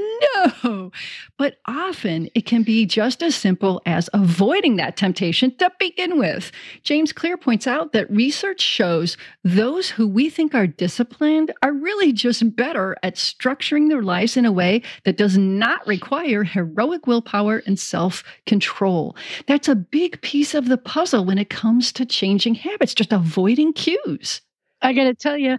no, 0.54 0.90
but 1.36 1.56
often 1.66 2.28
it 2.34 2.46
can 2.46 2.62
be 2.62 2.86
just 2.86 3.22
as 3.22 3.34
simple 3.34 3.82
as 3.84 4.08
avoiding 4.14 4.76
that 4.76 4.96
temptation 4.96 5.54
to 5.56 5.70
begin 5.78 6.18
with. 6.18 6.52
James 6.82 7.12
Clear 7.12 7.36
points 7.36 7.66
out 7.66 7.92
that 7.92 8.10
research 8.10 8.60
shows 8.60 9.16
those 9.42 9.90
who 9.90 10.06
we 10.06 10.30
think 10.30 10.54
are 10.54 10.66
disciplined 10.66 11.52
are 11.62 11.72
really 11.72 12.12
just 12.12 12.54
better 12.54 12.96
at 13.02 13.16
structuring 13.16 13.88
their 13.88 14.02
lives 14.02 14.36
in 14.36 14.44
a 14.44 14.52
way 14.52 14.82
that 15.04 15.16
does 15.16 15.36
not 15.36 15.86
require 15.86 16.44
heroic 16.44 17.06
willpower 17.06 17.62
and 17.66 17.78
self 17.78 18.22
control. 18.46 19.16
That's 19.46 19.68
a 19.68 19.74
big 19.74 20.20
piece 20.22 20.54
of 20.54 20.68
the 20.68 20.78
puzzle 20.78 21.24
when 21.24 21.38
it 21.38 21.50
comes 21.50 21.92
to 21.92 22.06
changing 22.06 22.54
habits, 22.54 22.94
just 22.94 23.12
avoiding 23.16 23.72
cues. 23.72 24.42
I 24.82 24.92
got 24.92 25.04
to 25.04 25.14
tell 25.14 25.38
you, 25.38 25.56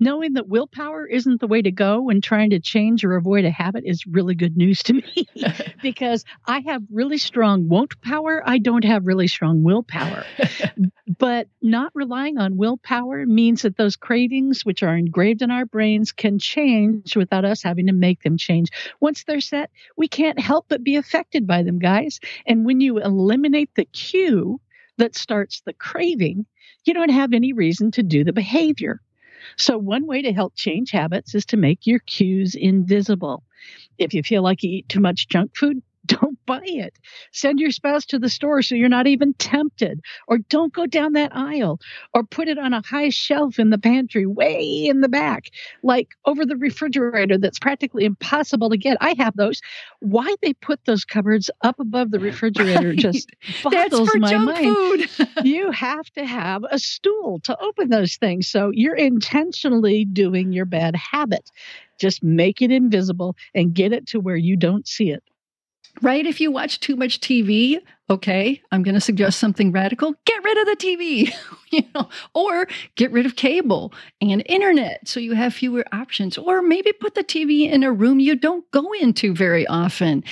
knowing 0.00 0.34
that 0.34 0.48
willpower 0.48 1.06
isn't 1.06 1.40
the 1.40 1.46
way 1.48 1.60
to 1.60 1.72
go 1.72 2.02
when 2.02 2.20
trying 2.20 2.50
to 2.50 2.60
change 2.60 3.04
or 3.04 3.16
avoid 3.16 3.44
a 3.44 3.50
habit 3.50 3.82
is 3.84 4.06
really 4.06 4.34
good 4.36 4.56
news 4.56 4.82
to 4.84 4.92
me 4.92 5.26
because 5.82 6.24
I 6.46 6.60
have 6.60 6.82
really 6.90 7.18
strong 7.18 7.68
won't 7.68 8.00
power. 8.00 8.42
I 8.46 8.58
don't 8.58 8.84
have 8.84 9.06
really 9.06 9.26
strong 9.26 9.64
willpower. 9.64 10.24
but 11.18 11.48
not 11.60 11.90
relying 11.94 12.38
on 12.38 12.56
willpower 12.56 13.26
means 13.26 13.62
that 13.62 13.76
those 13.76 13.96
cravings, 13.96 14.64
which 14.64 14.84
are 14.84 14.96
engraved 14.96 15.42
in 15.42 15.50
our 15.50 15.66
brains, 15.66 16.12
can 16.12 16.38
change 16.38 17.16
without 17.16 17.44
us 17.44 17.62
having 17.62 17.86
to 17.86 17.92
make 17.92 18.22
them 18.22 18.36
change. 18.36 18.68
Once 19.00 19.24
they're 19.24 19.40
set, 19.40 19.70
we 19.96 20.06
can't 20.06 20.38
help 20.38 20.66
but 20.68 20.84
be 20.84 20.94
affected 20.94 21.44
by 21.44 21.64
them, 21.64 21.80
guys. 21.80 22.20
And 22.46 22.64
when 22.64 22.80
you 22.80 22.98
eliminate 22.98 23.70
the 23.74 23.84
cue 23.86 24.60
that 24.98 25.16
starts 25.16 25.62
the 25.62 25.72
craving, 25.72 26.46
you 26.84 26.94
don't 26.94 27.10
have 27.10 27.32
any 27.32 27.52
reason 27.52 27.90
to 27.92 28.02
do 28.02 28.24
the 28.24 28.32
behavior. 28.32 29.00
So, 29.56 29.78
one 29.78 30.06
way 30.06 30.22
to 30.22 30.32
help 30.32 30.54
change 30.56 30.90
habits 30.90 31.34
is 31.34 31.46
to 31.46 31.56
make 31.56 31.86
your 31.86 32.00
cues 32.00 32.54
invisible. 32.54 33.44
If 33.98 34.14
you 34.14 34.22
feel 34.22 34.42
like 34.42 34.62
you 34.62 34.70
eat 34.70 34.88
too 34.88 35.00
much 35.00 35.28
junk 35.28 35.56
food, 35.56 35.82
don't 36.08 36.38
buy 36.46 36.62
it. 36.64 36.98
Send 37.32 37.60
your 37.60 37.70
spouse 37.70 38.04
to 38.06 38.18
the 38.18 38.28
store 38.28 38.62
so 38.62 38.74
you're 38.74 38.88
not 38.88 39.06
even 39.06 39.34
tempted. 39.34 40.00
Or 40.26 40.38
don't 40.38 40.72
go 40.72 40.86
down 40.86 41.12
that 41.12 41.34
aisle. 41.34 41.78
Or 42.14 42.24
put 42.24 42.48
it 42.48 42.58
on 42.58 42.72
a 42.72 42.82
high 42.84 43.10
shelf 43.10 43.58
in 43.58 43.70
the 43.70 43.78
pantry, 43.78 44.26
way 44.26 44.86
in 44.86 45.00
the 45.00 45.08
back, 45.08 45.50
like 45.82 46.08
over 46.24 46.44
the 46.44 46.56
refrigerator 46.56 47.38
that's 47.38 47.58
practically 47.58 48.04
impossible 48.04 48.70
to 48.70 48.76
get. 48.76 48.96
I 49.00 49.14
have 49.18 49.36
those. 49.36 49.60
Why 50.00 50.34
they 50.42 50.54
put 50.54 50.84
those 50.84 51.04
cupboards 51.04 51.50
up 51.62 51.78
above 51.78 52.10
the 52.10 52.18
refrigerator 52.18 52.88
right. 52.88 52.98
just 52.98 53.30
boggles 53.62 54.10
my 54.16 54.36
mind. 54.38 55.08
you 55.44 55.70
have 55.70 56.10
to 56.10 56.24
have 56.24 56.64
a 56.70 56.78
stool 56.78 57.40
to 57.44 57.58
open 57.60 57.90
those 57.90 58.16
things. 58.16 58.48
So 58.48 58.70
you're 58.72 58.96
intentionally 58.96 60.04
doing 60.04 60.52
your 60.52 60.64
bad 60.64 60.96
habit. 60.96 61.50
Just 61.98 62.22
make 62.22 62.62
it 62.62 62.70
invisible 62.70 63.36
and 63.54 63.74
get 63.74 63.92
it 63.92 64.06
to 64.08 64.20
where 64.20 64.36
you 64.36 64.56
don't 64.56 64.86
see 64.86 65.10
it 65.10 65.22
right? 66.02 66.26
If 66.26 66.40
you 66.40 66.50
watch 66.50 66.80
too 66.80 66.96
much 66.96 67.20
TV, 67.20 67.80
Okay, 68.10 68.62
I'm 68.72 68.82
going 68.82 68.94
to 68.94 69.02
suggest 69.02 69.38
something 69.38 69.70
radical. 69.70 70.14
Get 70.24 70.42
rid 70.42 70.56
of 70.56 70.66
the 70.66 70.76
TV, 70.76 71.30
you 71.70 71.82
know, 71.94 72.08
or 72.34 72.66
get 72.96 73.12
rid 73.12 73.26
of 73.26 73.36
cable 73.36 73.92
and 74.22 74.42
internet 74.46 75.06
so 75.06 75.20
you 75.20 75.34
have 75.34 75.52
fewer 75.52 75.84
options. 75.92 76.38
Or 76.38 76.62
maybe 76.62 76.90
put 76.92 77.14
the 77.14 77.22
TV 77.22 77.70
in 77.70 77.82
a 77.82 77.92
room 77.92 78.18
you 78.18 78.34
don't 78.34 78.68
go 78.70 78.92
into 78.92 79.34
very 79.34 79.66
often. 79.66 80.24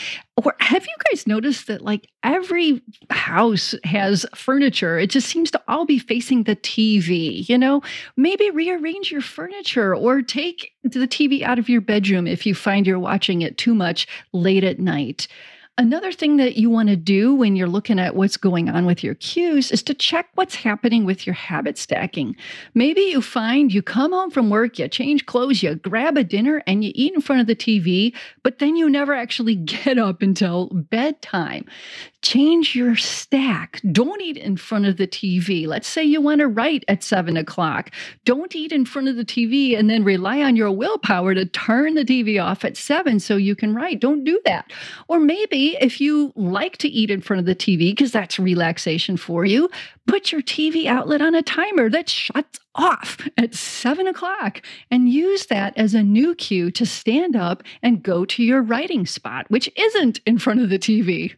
Or 0.42 0.56
have 0.60 0.86
you 0.86 0.94
guys 1.10 1.26
noticed 1.26 1.66
that 1.66 1.82
like 1.82 2.08
every 2.22 2.80
house 3.10 3.74
has 3.84 4.24
furniture? 4.34 4.98
It 4.98 5.10
just 5.10 5.28
seems 5.28 5.50
to 5.50 5.62
all 5.68 5.84
be 5.84 5.98
facing 5.98 6.44
the 6.44 6.56
TV, 6.56 7.46
you 7.46 7.58
know? 7.58 7.82
Maybe 8.16 8.48
rearrange 8.50 9.10
your 9.10 9.20
furniture 9.20 9.94
or 9.94 10.22
take 10.22 10.72
the 10.82 11.06
TV 11.06 11.42
out 11.42 11.58
of 11.58 11.68
your 11.68 11.82
bedroom 11.82 12.26
if 12.26 12.46
you 12.46 12.54
find 12.54 12.86
you're 12.86 12.98
watching 12.98 13.42
it 13.42 13.58
too 13.58 13.74
much 13.74 14.06
late 14.32 14.64
at 14.64 14.78
night. 14.78 15.28
Another 15.78 16.10
thing 16.10 16.38
that 16.38 16.56
you 16.56 16.70
want 16.70 16.88
to 16.88 16.96
do 16.96 17.34
when 17.34 17.54
you're 17.54 17.68
looking 17.68 17.98
at 17.98 18.16
what's 18.16 18.38
going 18.38 18.70
on 18.70 18.86
with 18.86 19.04
your 19.04 19.14
cues 19.16 19.70
is 19.70 19.82
to 19.82 19.92
check 19.92 20.26
what's 20.34 20.54
happening 20.54 21.04
with 21.04 21.26
your 21.26 21.34
habit 21.34 21.76
stacking. 21.76 22.34
Maybe 22.72 23.02
you 23.02 23.20
find 23.20 23.70
you 23.70 23.82
come 23.82 24.12
home 24.12 24.30
from 24.30 24.48
work, 24.48 24.78
you 24.78 24.88
change 24.88 25.26
clothes, 25.26 25.62
you 25.62 25.74
grab 25.74 26.16
a 26.16 26.24
dinner, 26.24 26.62
and 26.66 26.82
you 26.82 26.92
eat 26.94 27.12
in 27.12 27.20
front 27.20 27.42
of 27.42 27.46
the 27.46 27.54
TV, 27.54 28.14
but 28.42 28.58
then 28.58 28.76
you 28.76 28.88
never 28.88 29.12
actually 29.12 29.54
get 29.54 29.98
up 29.98 30.22
until 30.22 30.68
bedtime. 30.68 31.66
Change 32.26 32.74
your 32.74 32.96
stack. 32.96 33.80
Don't 33.92 34.20
eat 34.20 34.36
in 34.36 34.56
front 34.56 34.84
of 34.84 34.96
the 34.96 35.06
TV. 35.06 35.64
Let's 35.64 35.86
say 35.86 36.02
you 36.02 36.20
want 36.20 36.40
to 36.40 36.48
write 36.48 36.84
at 36.88 37.04
seven 37.04 37.36
o'clock. 37.36 37.92
Don't 38.24 38.52
eat 38.56 38.72
in 38.72 38.84
front 38.84 39.06
of 39.06 39.14
the 39.14 39.24
TV 39.24 39.78
and 39.78 39.88
then 39.88 40.02
rely 40.02 40.42
on 40.42 40.56
your 40.56 40.72
willpower 40.72 41.36
to 41.36 41.46
turn 41.46 41.94
the 41.94 42.04
TV 42.04 42.42
off 42.42 42.64
at 42.64 42.76
seven 42.76 43.20
so 43.20 43.36
you 43.36 43.54
can 43.54 43.76
write. 43.76 44.00
Don't 44.00 44.24
do 44.24 44.40
that. 44.44 44.72
Or 45.06 45.20
maybe 45.20 45.76
if 45.80 46.00
you 46.00 46.32
like 46.34 46.78
to 46.78 46.88
eat 46.88 47.12
in 47.12 47.20
front 47.20 47.38
of 47.38 47.46
the 47.46 47.54
TV, 47.54 47.90
because 47.92 48.10
that's 48.10 48.40
relaxation 48.40 49.16
for 49.16 49.44
you, 49.44 49.70
put 50.08 50.32
your 50.32 50.42
TV 50.42 50.86
outlet 50.86 51.20
on 51.20 51.36
a 51.36 51.42
timer 51.42 51.88
that 51.90 52.08
shuts 52.08 52.58
off 52.74 53.20
at 53.38 53.54
seven 53.54 54.08
o'clock 54.08 54.62
and 54.90 55.08
use 55.08 55.46
that 55.46 55.78
as 55.78 55.94
a 55.94 56.02
new 56.02 56.34
cue 56.34 56.72
to 56.72 56.84
stand 56.84 57.36
up 57.36 57.62
and 57.84 58.02
go 58.02 58.24
to 58.24 58.42
your 58.42 58.62
writing 58.62 59.06
spot, 59.06 59.48
which 59.48 59.70
isn't 59.76 60.18
in 60.26 60.38
front 60.38 60.60
of 60.60 60.70
the 60.70 60.78
TV. 60.80 61.36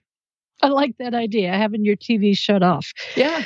I 0.62 0.68
like 0.68 0.96
that 0.98 1.14
idea, 1.14 1.52
having 1.52 1.84
your 1.84 1.96
TV 1.96 2.36
shut 2.36 2.62
off. 2.62 2.92
Yeah. 3.16 3.42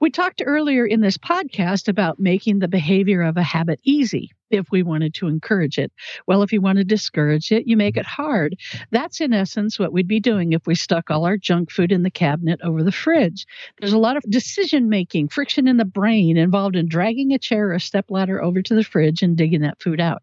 We 0.00 0.10
talked 0.10 0.42
earlier 0.44 0.86
in 0.86 1.00
this 1.00 1.18
podcast 1.18 1.88
about 1.88 2.20
making 2.20 2.58
the 2.58 2.68
behavior 2.68 3.22
of 3.22 3.36
a 3.36 3.42
habit 3.42 3.80
easy 3.82 4.30
if 4.50 4.70
we 4.70 4.82
wanted 4.82 5.12
to 5.14 5.28
encourage 5.28 5.78
it. 5.78 5.92
Well, 6.26 6.42
if 6.42 6.52
you 6.52 6.60
want 6.60 6.78
to 6.78 6.84
discourage 6.84 7.52
it, 7.52 7.66
you 7.66 7.76
make 7.76 7.96
it 7.96 8.06
hard. 8.06 8.56
That's 8.90 9.20
in 9.20 9.32
essence 9.32 9.78
what 9.78 9.92
we'd 9.92 10.08
be 10.08 10.20
doing 10.20 10.52
if 10.52 10.66
we 10.66 10.74
stuck 10.74 11.10
all 11.10 11.26
our 11.26 11.36
junk 11.36 11.70
food 11.70 11.92
in 11.92 12.02
the 12.02 12.10
cabinet 12.10 12.60
over 12.62 12.82
the 12.82 12.92
fridge. 12.92 13.46
There's 13.78 13.92
a 13.92 13.98
lot 13.98 14.16
of 14.16 14.22
decision 14.28 14.88
making, 14.88 15.28
friction 15.28 15.68
in 15.68 15.76
the 15.76 15.84
brain 15.84 16.36
involved 16.36 16.76
in 16.76 16.88
dragging 16.88 17.32
a 17.32 17.38
chair 17.38 17.68
or 17.68 17.74
a 17.74 17.80
step 17.80 18.06
ladder 18.08 18.42
over 18.42 18.62
to 18.62 18.74
the 18.74 18.84
fridge 18.84 19.22
and 19.22 19.36
digging 19.36 19.60
that 19.62 19.82
food 19.82 20.00
out. 20.00 20.22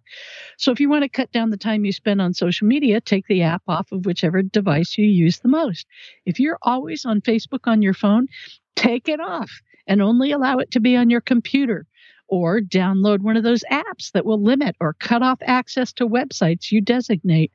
So 0.57 0.71
if 0.71 0.79
you 0.79 0.89
want 0.89 1.03
to 1.03 1.09
cut 1.09 1.31
down 1.31 1.49
the 1.49 1.57
time 1.57 1.85
you 1.85 1.91
spend 1.91 2.21
on 2.21 2.33
social 2.33 2.67
media, 2.67 3.01
take 3.01 3.27
the 3.27 3.43
app 3.43 3.61
off 3.67 3.91
of 3.91 4.05
whichever 4.05 4.41
device 4.41 4.97
you 4.97 5.05
use 5.05 5.39
the 5.39 5.49
most. 5.49 5.85
If 6.25 6.39
you're 6.39 6.59
always 6.61 7.05
on 7.05 7.21
Facebook 7.21 7.67
on 7.67 7.81
your 7.81 7.93
phone, 7.93 8.27
take 8.75 9.07
it 9.07 9.19
off 9.19 9.51
and 9.87 10.01
only 10.01 10.31
allow 10.31 10.57
it 10.57 10.71
to 10.71 10.79
be 10.79 10.95
on 10.95 11.09
your 11.09 11.21
computer 11.21 11.85
or 12.27 12.59
download 12.59 13.19
one 13.19 13.37
of 13.37 13.43
those 13.43 13.63
apps 13.71 14.11
that 14.13 14.25
will 14.25 14.41
limit 14.41 14.75
or 14.79 14.93
cut 14.93 15.21
off 15.21 15.39
access 15.43 15.93
to 15.93 16.07
websites 16.07 16.71
you 16.71 16.81
designate. 16.81 17.51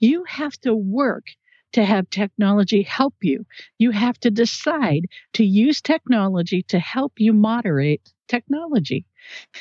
You 0.00 0.24
have 0.24 0.58
to 0.60 0.74
work 0.74 1.26
to 1.72 1.84
have 1.84 2.08
technology 2.10 2.82
help 2.82 3.14
you. 3.20 3.44
You 3.78 3.90
have 3.90 4.18
to 4.20 4.30
decide 4.30 5.06
to 5.34 5.44
use 5.44 5.80
technology 5.82 6.62
to 6.64 6.78
help 6.78 7.14
you 7.18 7.32
moderate 7.32 8.12
technology. 8.28 9.04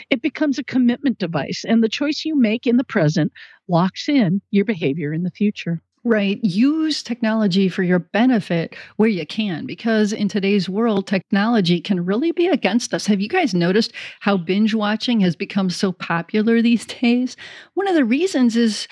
It 0.09 0.21
becomes 0.21 0.59
a 0.59 0.63
commitment 0.63 1.17
device, 1.17 1.65
and 1.67 1.83
the 1.83 1.89
choice 1.89 2.23
you 2.23 2.35
make 2.35 2.67
in 2.67 2.77
the 2.77 2.83
present 2.83 3.31
locks 3.67 4.07
in 4.07 4.41
your 4.51 4.65
behavior 4.65 5.13
in 5.13 5.23
the 5.23 5.31
future. 5.31 5.81
Right. 6.07 6.39
Use 6.41 7.03
technology 7.03 7.67
for 7.67 7.83
your 7.83 7.99
benefit 7.99 8.77
where 8.95 9.09
you 9.09 9.25
can, 9.25 9.65
because 9.65 10.13
in 10.13 10.29
today's 10.29 10.69
world, 10.69 11.05
technology 11.05 11.81
can 11.81 12.05
really 12.05 12.31
be 12.31 12.47
against 12.47 12.93
us. 12.93 13.07
Have 13.07 13.19
you 13.19 13.27
guys 13.27 13.53
noticed 13.53 13.91
how 14.21 14.37
binge 14.37 14.73
watching 14.73 15.19
has 15.19 15.35
become 15.35 15.69
so 15.69 15.91
popular 15.91 16.61
these 16.61 16.85
days? 17.01 17.35
One 17.73 17.89
of 17.89 17.95
the 17.95 18.05
reasons 18.05 18.55
is 18.55 18.87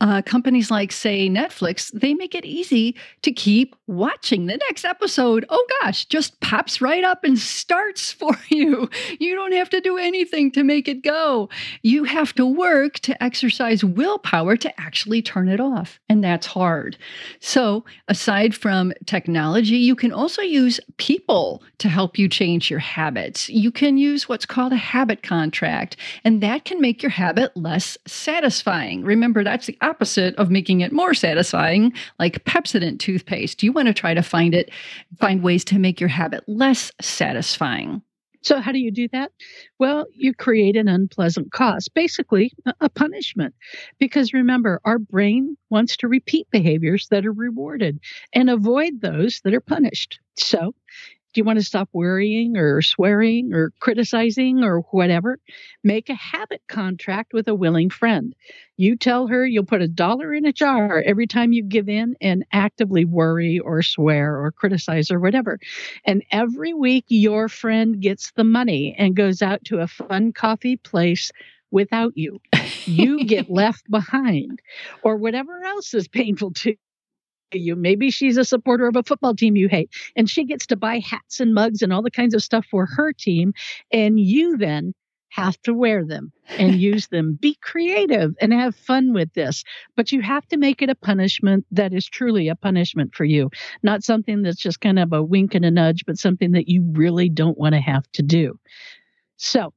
uh, 0.00 0.22
companies 0.22 0.70
like, 0.70 0.92
say, 0.92 1.28
Netflix, 1.28 1.90
they 1.92 2.14
make 2.14 2.34
it 2.34 2.44
easy 2.44 2.96
to 3.22 3.32
keep 3.32 3.74
watching. 3.86 4.46
The 4.46 4.58
next 4.68 4.84
episode, 4.84 5.44
oh 5.48 5.66
gosh, 5.80 6.06
just 6.06 6.40
pops 6.40 6.80
right 6.80 7.04
up 7.04 7.24
and 7.24 7.38
starts 7.38 8.12
for 8.12 8.36
you. 8.48 8.88
You 9.18 9.34
don't 9.34 9.52
have 9.52 9.70
to 9.70 9.80
do 9.80 9.96
anything 9.96 10.50
to 10.52 10.62
make 10.62 10.88
it 10.88 11.02
go. 11.02 11.48
You 11.82 12.04
have 12.04 12.34
to 12.34 12.46
work 12.46 12.94
to 13.00 13.22
exercise 13.22 13.84
willpower 13.84 14.56
to 14.56 14.80
actually 14.80 15.22
turn 15.22 15.48
it 15.48 15.60
off. 15.60 15.98
And 16.08 16.22
that's 16.22 16.46
hard. 16.46 16.96
So, 17.40 17.84
aside 18.08 18.54
from 18.54 18.92
technology, 19.06 19.76
you 19.76 19.96
can 19.96 20.12
also 20.12 20.42
use 20.42 20.80
people 20.96 21.62
to 21.78 21.88
help 21.88 22.18
you 22.18 22.28
change 22.28 22.70
your 22.70 22.80
habits. 22.80 23.48
You 23.48 23.70
can 23.70 23.98
use 23.98 24.28
what's 24.28 24.46
called 24.46 24.72
a 24.72 24.76
habit 24.76 25.22
contract, 25.22 25.96
and 26.24 26.42
that 26.42 26.64
can 26.64 26.80
make 26.80 27.02
your 27.02 27.10
habit 27.10 27.56
less 27.56 27.98
satisfying. 28.06 29.04
Remember, 29.04 29.44
that's 29.44 29.63
that's 29.64 29.78
the 29.78 29.86
opposite 29.86 30.34
of 30.36 30.50
making 30.50 30.80
it 30.80 30.92
more 30.92 31.14
satisfying, 31.14 31.92
like 32.18 32.44
Pepsodent 32.44 32.98
toothpaste. 32.98 33.62
You 33.62 33.72
want 33.72 33.88
to 33.88 33.94
try 33.94 34.12
to 34.12 34.22
find 34.22 34.54
it, 34.54 34.70
find 35.18 35.42
ways 35.42 35.64
to 35.66 35.78
make 35.78 36.00
your 36.00 36.08
habit 36.08 36.44
less 36.46 36.92
satisfying. 37.00 38.02
So, 38.42 38.60
how 38.60 38.72
do 38.72 38.78
you 38.78 38.90
do 38.90 39.08
that? 39.12 39.32
Well, 39.78 40.04
you 40.12 40.34
create 40.34 40.76
an 40.76 40.86
unpleasant 40.86 41.50
cause, 41.52 41.88
basically 41.88 42.52
a 42.82 42.90
punishment. 42.90 43.54
Because 43.98 44.34
remember, 44.34 44.82
our 44.84 44.98
brain 44.98 45.56
wants 45.70 45.96
to 45.98 46.08
repeat 46.08 46.50
behaviors 46.50 47.08
that 47.08 47.24
are 47.24 47.32
rewarded 47.32 48.00
and 48.34 48.50
avoid 48.50 49.00
those 49.00 49.40
that 49.44 49.54
are 49.54 49.62
punished. 49.62 50.20
So, 50.36 50.74
do 51.34 51.40
you 51.40 51.44
want 51.44 51.58
to 51.58 51.64
stop 51.64 51.88
worrying 51.92 52.56
or 52.56 52.80
swearing 52.80 53.52
or 53.52 53.72
criticizing 53.80 54.62
or 54.62 54.80
whatever? 54.92 55.38
Make 55.82 56.08
a 56.08 56.14
habit 56.14 56.62
contract 56.68 57.32
with 57.32 57.48
a 57.48 57.54
willing 57.54 57.90
friend. 57.90 58.34
You 58.76 58.96
tell 58.96 59.26
her 59.26 59.44
you'll 59.44 59.64
put 59.64 59.82
a 59.82 59.88
dollar 59.88 60.32
in 60.32 60.46
a 60.46 60.52
jar 60.52 61.02
every 61.04 61.26
time 61.26 61.52
you 61.52 61.64
give 61.64 61.88
in 61.88 62.16
and 62.20 62.44
actively 62.52 63.04
worry 63.04 63.58
or 63.58 63.82
swear 63.82 64.40
or 64.40 64.52
criticize 64.52 65.10
or 65.10 65.18
whatever. 65.18 65.58
And 66.04 66.22
every 66.30 66.72
week, 66.72 67.04
your 67.08 67.48
friend 67.48 68.00
gets 68.00 68.32
the 68.32 68.44
money 68.44 68.94
and 68.96 69.16
goes 69.16 69.42
out 69.42 69.64
to 69.66 69.80
a 69.80 69.88
fun 69.88 70.32
coffee 70.32 70.76
place 70.76 71.32
without 71.70 72.12
you. 72.16 72.40
You 72.84 73.24
get 73.24 73.50
left 73.50 73.90
behind, 73.90 74.62
or 75.02 75.16
whatever 75.16 75.62
else 75.64 75.94
is 75.94 76.08
painful 76.08 76.52
to 76.52 76.76
you. 77.52 77.76
Maybe 77.76 78.10
she's 78.10 78.36
a 78.36 78.44
supporter 78.44 78.86
of 78.86 78.96
a 78.96 79.02
football 79.02 79.34
team 79.34 79.56
you 79.56 79.68
hate, 79.68 79.90
and 80.16 80.28
she 80.28 80.44
gets 80.44 80.66
to 80.66 80.76
buy 80.76 81.00
hats 81.00 81.40
and 81.40 81.54
mugs 81.54 81.82
and 81.82 81.92
all 81.92 82.02
the 82.02 82.10
kinds 82.10 82.34
of 82.34 82.42
stuff 82.42 82.66
for 82.70 82.86
her 82.86 83.12
team. 83.12 83.52
And 83.92 84.18
you 84.18 84.56
then 84.56 84.94
have 85.34 85.60
to 85.62 85.74
wear 85.74 86.04
them 86.04 86.32
and 86.58 86.74
use 86.80 87.08
them. 87.08 87.36
Be 87.40 87.56
creative 87.60 88.34
and 88.40 88.52
have 88.52 88.76
fun 88.76 89.12
with 89.12 89.32
this. 89.34 89.64
But 89.96 90.12
you 90.12 90.20
have 90.22 90.46
to 90.48 90.56
make 90.56 90.80
it 90.80 90.90
a 90.90 90.94
punishment 90.94 91.66
that 91.72 91.92
is 91.92 92.06
truly 92.06 92.48
a 92.48 92.54
punishment 92.54 93.14
for 93.14 93.24
you, 93.24 93.50
not 93.82 94.04
something 94.04 94.42
that's 94.42 94.60
just 94.60 94.80
kind 94.80 94.98
of 94.98 95.12
a 95.12 95.22
wink 95.22 95.54
and 95.54 95.64
a 95.64 95.70
nudge, 95.70 96.04
but 96.06 96.18
something 96.18 96.52
that 96.52 96.68
you 96.68 96.88
really 96.92 97.28
don't 97.28 97.58
want 97.58 97.74
to 97.74 97.80
have 97.80 98.04
to 98.12 98.22
do. 98.22 98.58
So, 99.36 99.72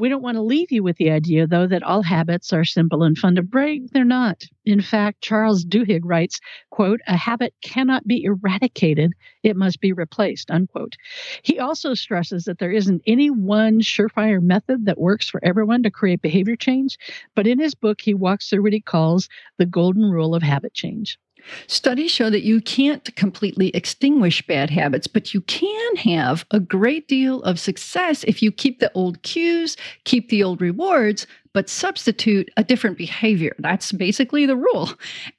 we 0.00 0.08
don't 0.08 0.22
want 0.22 0.36
to 0.36 0.42
leave 0.42 0.72
you 0.72 0.82
with 0.82 0.96
the 0.96 1.10
idea, 1.10 1.46
though, 1.46 1.66
that 1.66 1.82
all 1.82 2.02
habits 2.02 2.54
are 2.54 2.64
simple 2.64 3.02
and 3.02 3.18
fun 3.18 3.34
to 3.34 3.42
break. 3.42 3.90
They're 3.90 4.04
not. 4.04 4.44
In 4.64 4.80
fact, 4.80 5.20
Charles 5.20 5.62
Duhigg 5.62 6.00
writes, 6.04 6.40
quote, 6.70 7.00
a 7.06 7.18
habit 7.18 7.52
cannot 7.62 8.06
be 8.06 8.24
eradicated, 8.24 9.12
it 9.42 9.56
must 9.56 9.78
be 9.78 9.92
replaced, 9.92 10.50
unquote. 10.50 10.96
He 11.42 11.58
also 11.58 11.92
stresses 11.92 12.44
that 12.44 12.58
there 12.58 12.72
isn't 12.72 13.02
any 13.06 13.28
one 13.28 13.80
surefire 13.80 14.40
method 14.40 14.86
that 14.86 14.98
works 14.98 15.28
for 15.28 15.44
everyone 15.44 15.82
to 15.82 15.90
create 15.90 16.22
behavior 16.22 16.56
change, 16.56 16.96
but 17.34 17.46
in 17.46 17.58
his 17.58 17.74
book, 17.74 18.00
he 18.00 18.14
walks 18.14 18.48
through 18.48 18.62
what 18.62 18.72
he 18.72 18.80
calls 18.80 19.28
the 19.58 19.66
golden 19.66 20.10
rule 20.10 20.34
of 20.34 20.42
habit 20.42 20.72
change. 20.72 21.18
Studies 21.66 22.10
show 22.10 22.30
that 22.30 22.42
you 22.42 22.60
can't 22.60 23.14
completely 23.16 23.68
extinguish 23.70 24.46
bad 24.46 24.70
habits, 24.70 25.06
but 25.06 25.34
you 25.34 25.40
can 25.42 25.96
have 25.96 26.44
a 26.50 26.60
great 26.60 27.08
deal 27.08 27.42
of 27.42 27.60
success 27.60 28.24
if 28.24 28.42
you 28.42 28.52
keep 28.52 28.80
the 28.80 28.90
old 28.94 29.22
cues, 29.22 29.76
keep 30.04 30.28
the 30.28 30.42
old 30.42 30.60
rewards, 30.60 31.26
but 31.52 31.68
substitute 31.68 32.50
a 32.56 32.64
different 32.64 32.96
behavior. 32.96 33.54
That's 33.58 33.92
basically 33.92 34.46
the 34.46 34.56
rule. 34.56 34.90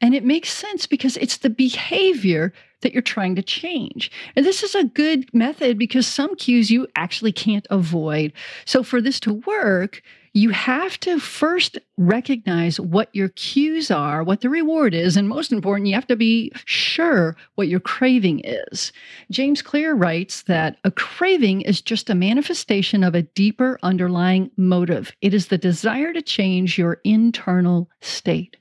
And 0.01 0.13
it 0.13 0.25
makes 0.25 0.51
sense 0.51 0.85
because 0.85 1.17
it's 1.17 1.37
the 1.37 1.49
behavior 1.49 2.53
that 2.81 2.93
you're 2.93 3.01
trying 3.01 3.35
to 3.35 3.43
change. 3.43 4.11
And 4.35 4.45
this 4.45 4.63
is 4.63 4.75
a 4.75 4.83
good 4.83 5.31
method 5.33 5.77
because 5.77 6.07
some 6.07 6.35
cues 6.35 6.71
you 6.71 6.87
actually 6.95 7.31
can't 7.31 7.67
avoid. 7.69 8.33
So 8.65 8.83
for 8.83 9.01
this 9.01 9.19
to 9.21 9.33
work, 9.33 10.01
you 10.33 10.51
have 10.51 10.97
to 11.01 11.19
first 11.19 11.77
recognize 11.97 12.79
what 12.79 13.09
your 13.13 13.29
cues 13.29 13.91
are, 13.91 14.23
what 14.23 14.41
the 14.41 14.49
reward 14.49 14.93
is, 14.93 15.17
and 15.17 15.27
most 15.27 15.51
important, 15.51 15.87
you 15.87 15.93
have 15.93 16.07
to 16.07 16.15
be 16.15 16.51
sure 16.65 17.35
what 17.55 17.67
your 17.67 17.79
craving 17.79 18.41
is. 18.43 18.93
James 19.29 19.61
Clear 19.61 19.93
writes 19.93 20.43
that 20.43 20.77
a 20.83 20.91
craving 20.91 21.61
is 21.61 21.81
just 21.81 22.09
a 22.09 22.15
manifestation 22.15 23.03
of 23.03 23.13
a 23.13 23.23
deeper 23.23 23.77
underlying 23.83 24.49
motive. 24.55 25.11
It 25.21 25.33
is 25.33 25.47
the 25.47 25.57
desire 25.57 26.13
to 26.13 26.21
change 26.21 26.77
your 26.77 27.01
internal 27.03 27.89
state. 28.01 28.57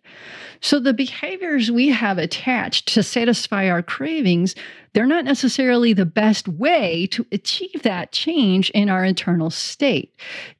So 0.60 0.78
the 0.78 0.92
behaviors 0.92 1.70
we 1.70 1.88
have 1.88 2.18
attached 2.18 2.92
to 2.94 3.02
satisfy 3.02 3.70
our 3.70 3.82
cravings, 3.82 4.54
they're 4.92 5.06
not 5.06 5.24
necessarily 5.24 5.92
the 5.92 6.04
best 6.04 6.48
way 6.48 7.06
to 7.12 7.24
achieve 7.30 7.82
that 7.82 8.10
change 8.10 8.70
in 8.70 8.90
our 8.90 9.04
internal 9.04 9.50
state. 9.50 10.12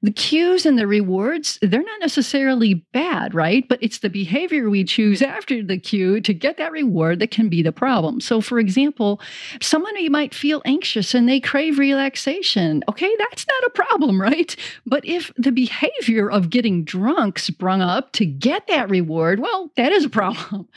The 0.03 0.13
cues 0.13 0.65
and 0.65 0.79
the 0.79 0.87
rewards, 0.87 1.59
they're 1.61 1.83
not 1.83 2.01
necessarily 2.01 2.75
bad, 2.93 3.35
right? 3.35 3.69
But 3.69 3.81
it's 3.83 3.99
the 3.99 4.09
behavior 4.09 4.71
we 4.71 4.85
choose 4.85 5.21
after 5.21 5.63
the 5.63 5.79
cue 5.79 6.21
to 6.21 6.33
get 6.33 6.57
that 6.59 6.71
reward 6.71 7.19
that 7.19 7.33
can 7.33 7.49
be 7.49 7.61
the 7.61 7.73
problem. 7.73 8.21
So 8.21 8.41
for 8.41 8.61
example, 8.61 9.21
someone 9.61 9.91
might 10.11 10.35
feel 10.35 10.63
anxious 10.65 11.13
and 11.13 11.29
they 11.29 11.41
crave 11.41 11.79
relaxation. 11.79 12.83
Okay, 12.89 13.15
that's 13.19 13.47
not 13.47 13.65
a 13.65 13.71
problem, 13.71 14.21
right? 14.21 14.55
But 14.87 15.05
if 15.05 15.33
the 15.37 15.53
behavior 15.53 16.31
of 16.31 16.51
getting 16.51 16.85
drunk 16.85 17.39
sprung 17.39 17.83
up 17.83 18.13
to 18.13 18.25
get 18.25 18.67
that 18.69 18.89
reward, 18.89 19.39
well, 19.40 19.70
that 19.76 19.92
is 19.92 20.05
a 20.05 20.11
problem. 20.11 20.68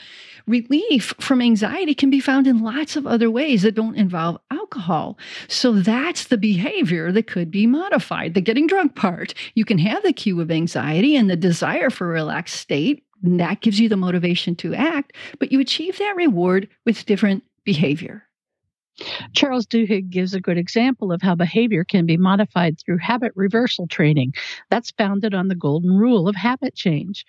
Relief 0.46 1.14
from 1.20 1.42
anxiety 1.42 1.96
can 1.96 2.10
be 2.10 2.20
found 2.20 2.48
in 2.48 2.64
lots 2.64 2.96
of 2.96 3.08
other 3.08 3.32
ways 3.32 3.62
that 3.62 3.76
don't 3.76 3.96
involve 3.96 4.40
alcohol. 4.52 5.18
So 5.48 5.74
that's 5.74 6.26
the 6.26 6.38
behavior 6.38 7.12
that 7.14 7.28
could 7.28 7.50
be 7.50 7.66
modified. 7.66 8.34
The 8.34 8.42
getting 8.42 8.68
drunk 8.68 8.96
part. 8.96 9.34
You 9.56 9.64
can 9.64 9.78
have 9.78 10.04
the 10.04 10.12
cue 10.12 10.42
of 10.42 10.52
anxiety 10.52 11.16
and 11.16 11.30
the 11.30 11.38
desire 11.38 11.90
for 11.90 12.10
a 12.10 12.14
relaxed 12.14 12.56
state. 12.56 13.06
And 13.24 13.40
that 13.40 13.62
gives 13.62 13.80
you 13.80 13.88
the 13.88 13.96
motivation 13.96 14.56
to 14.58 14.76
act, 14.76 15.14
but 15.40 15.52
you 15.52 15.62
achieve 15.62 15.98
that 15.98 16.16
reward 16.18 16.68
with 16.86 17.06
different 17.06 17.44
behavior. 17.64 18.28
Charles 19.34 19.66
Duhigg 19.66 20.10
gives 20.10 20.34
a 20.34 20.42
good 20.42 20.58
example 20.58 21.12
of 21.12 21.22
how 21.22 21.36
behavior 21.36 21.84
can 21.84 22.06
be 22.06 22.18
modified 22.18 22.80
through 22.80 23.00
habit 23.00 23.32
reversal 23.36 23.88
training. 23.88 24.34
That's 24.70 24.92
founded 24.92 25.34
on 25.34 25.48
the 25.48 25.56
golden 25.56 25.98
rule 25.98 26.28
of 26.28 26.36
habit 26.36 26.76
change. 26.76 27.26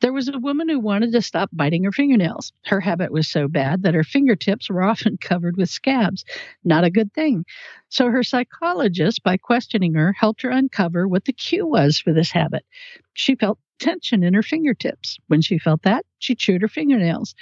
There 0.00 0.12
was 0.12 0.28
a 0.28 0.38
woman 0.38 0.68
who 0.68 0.78
wanted 0.78 1.12
to 1.12 1.22
stop 1.22 1.50
biting 1.52 1.84
her 1.84 1.92
fingernails. 1.92 2.52
Her 2.66 2.80
habit 2.80 3.12
was 3.12 3.28
so 3.28 3.48
bad 3.48 3.82
that 3.82 3.94
her 3.94 4.04
fingertips 4.04 4.68
were 4.68 4.82
often 4.86 5.16
covered 5.18 5.56
with 5.56 5.70
scabs. 5.70 6.24
Not 6.64 6.84
a 6.84 6.90
good 6.90 7.12
thing. 7.14 7.44
So 7.88 8.10
her 8.10 8.22
psychologist, 8.22 9.22
by 9.22 9.36
questioning 9.36 9.94
her, 9.94 10.12
helped 10.12 10.42
her 10.42 10.50
uncover 10.50 11.08
what 11.08 11.24
the 11.24 11.32
cue 11.32 11.66
was 11.66 11.98
for 11.98 12.12
this 12.12 12.30
habit. 12.30 12.64
She 13.14 13.34
felt 13.36 13.58
tension 13.78 14.22
in 14.22 14.34
her 14.34 14.42
fingertips. 14.42 15.18
When 15.28 15.42
she 15.42 15.58
felt 15.58 15.82
that, 15.82 16.04
she 16.18 16.34
chewed 16.34 16.62
her 16.62 16.68
fingernails. 16.68 17.34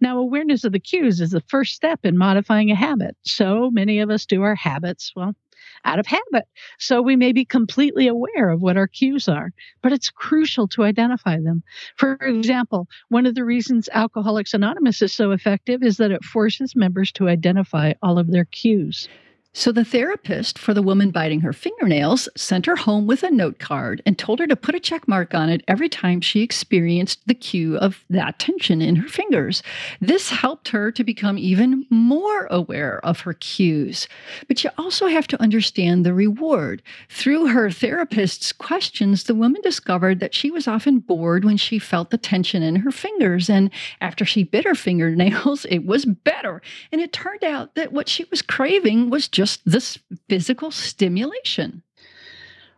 Now, 0.00 0.18
awareness 0.18 0.64
of 0.64 0.72
the 0.72 0.80
cues 0.80 1.20
is 1.20 1.30
the 1.30 1.40
first 1.40 1.74
step 1.74 2.00
in 2.04 2.18
modifying 2.18 2.70
a 2.70 2.74
habit. 2.74 3.16
So 3.22 3.70
many 3.70 4.00
of 4.00 4.10
us 4.10 4.26
do 4.26 4.42
our 4.42 4.54
habits, 4.54 5.12
well, 5.14 5.34
out 5.84 5.98
of 5.98 6.06
habit. 6.06 6.44
So 6.78 7.00
we 7.00 7.16
may 7.16 7.32
be 7.32 7.44
completely 7.44 8.08
aware 8.08 8.50
of 8.50 8.60
what 8.60 8.76
our 8.76 8.86
cues 8.86 9.28
are, 9.28 9.52
but 9.82 9.92
it's 9.92 10.10
crucial 10.10 10.68
to 10.68 10.84
identify 10.84 11.38
them. 11.40 11.62
For 11.96 12.14
example, 12.14 12.88
one 13.08 13.26
of 13.26 13.34
the 13.34 13.44
reasons 13.44 13.88
Alcoholics 13.92 14.54
Anonymous 14.54 15.02
is 15.02 15.12
so 15.12 15.30
effective 15.30 15.82
is 15.82 15.96
that 15.98 16.10
it 16.10 16.24
forces 16.24 16.76
members 16.76 17.12
to 17.12 17.28
identify 17.28 17.94
all 18.02 18.18
of 18.18 18.30
their 18.30 18.44
cues. 18.44 19.08
So 19.58 19.72
the 19.72 19.86
therapist 19.86 20.58
for 20.58 20.74
the 20.74 20.82
woman 20.82 21.10
biting 21.10 21.40
her 21.40 21.54
fingernails 21.54 22.28
sent 22.36 22.66
her 22.66 22.76
home 22.76 23.06
with 23.06 23.22
a 23.22 23.30
note 23.30 23.58
card 23.58 24.02
and 24.04 24.18
told 24.18 24.38
her 24.38 24.46
to 24.46 24.54
put 24.54 24.74
a 24.74 24.78
check 24.78 25.08
mark 25.08 25.34
on 25.34 25.48
it 25.48 25.64
every 25.66 25.88
time 25.88 26.20
she 26.20 26.42
experienced 26.42 27.26
the 27.26 27.34
cue 27.34 27.78
of 27.78 28.04
that 28.10 28.38
tension 28.38 28.82
in 28.82 28.96
her 28.96 29.08
fingers. 29.08 29.62
This 29.98 30.28
helped 30.28 30.68
her 30.68 30.92
to 30.92 31.02
become 31.02 31.38
even 31.38 31.86
more 31.88 32.44
aware 32.50 33.02
of 33.02 33.20
her 33.20 33.32
cues. 33.32 34.06
But 34.46 34.62
you 34.62 34.68
also 34.76 35.06
have 35.06 35.26
to 35.28 35.40
understand 35.40 36.04
the 36.04 36.12
reward. 36.12 36.82
Through 37.08 37.46
her 37.46 37.70
therapist's 37.70 38.52
questions, 38.52 39.24
the 39.24 39.34
woman 39.34 39.62
discovered 39.62 40.20
that 40.20 40.34
she 40.34 40.50
was 40.50 40.68
often 40.68 40.98
bored 40.98 41.46
when 41.46 41.56
she 41.56 41.78
felt 41.78 42.10
the 42.10 42.18
tension 42.18 42.62
in 42.62 42.76
her 42.76 42.92
fingers. 42.92 43.48
And 43.48 43.70
after 44.02 44.26
she 44.26 44.44
bit 44.44 44.66
her 44.66 44.74
fingernails, 44.74 45.64
it 45.70 45.86
was 45.86 46.04
better. 46.04 46.60
And 46.92 47.00
it 47.00 47.14
turned 47.14 47.42
out 47.42 47.74
that 47.74 47.94
what 47.94 48.10
she 48.10 48.24
was 48.30 48.42
craving 48.42 49.08
was 49.08 49.28
just 49.28 49.45
just 49.46 49.60
this 49.64 49.96
physical 50.28 50.72
stimulation. 50.72 51.80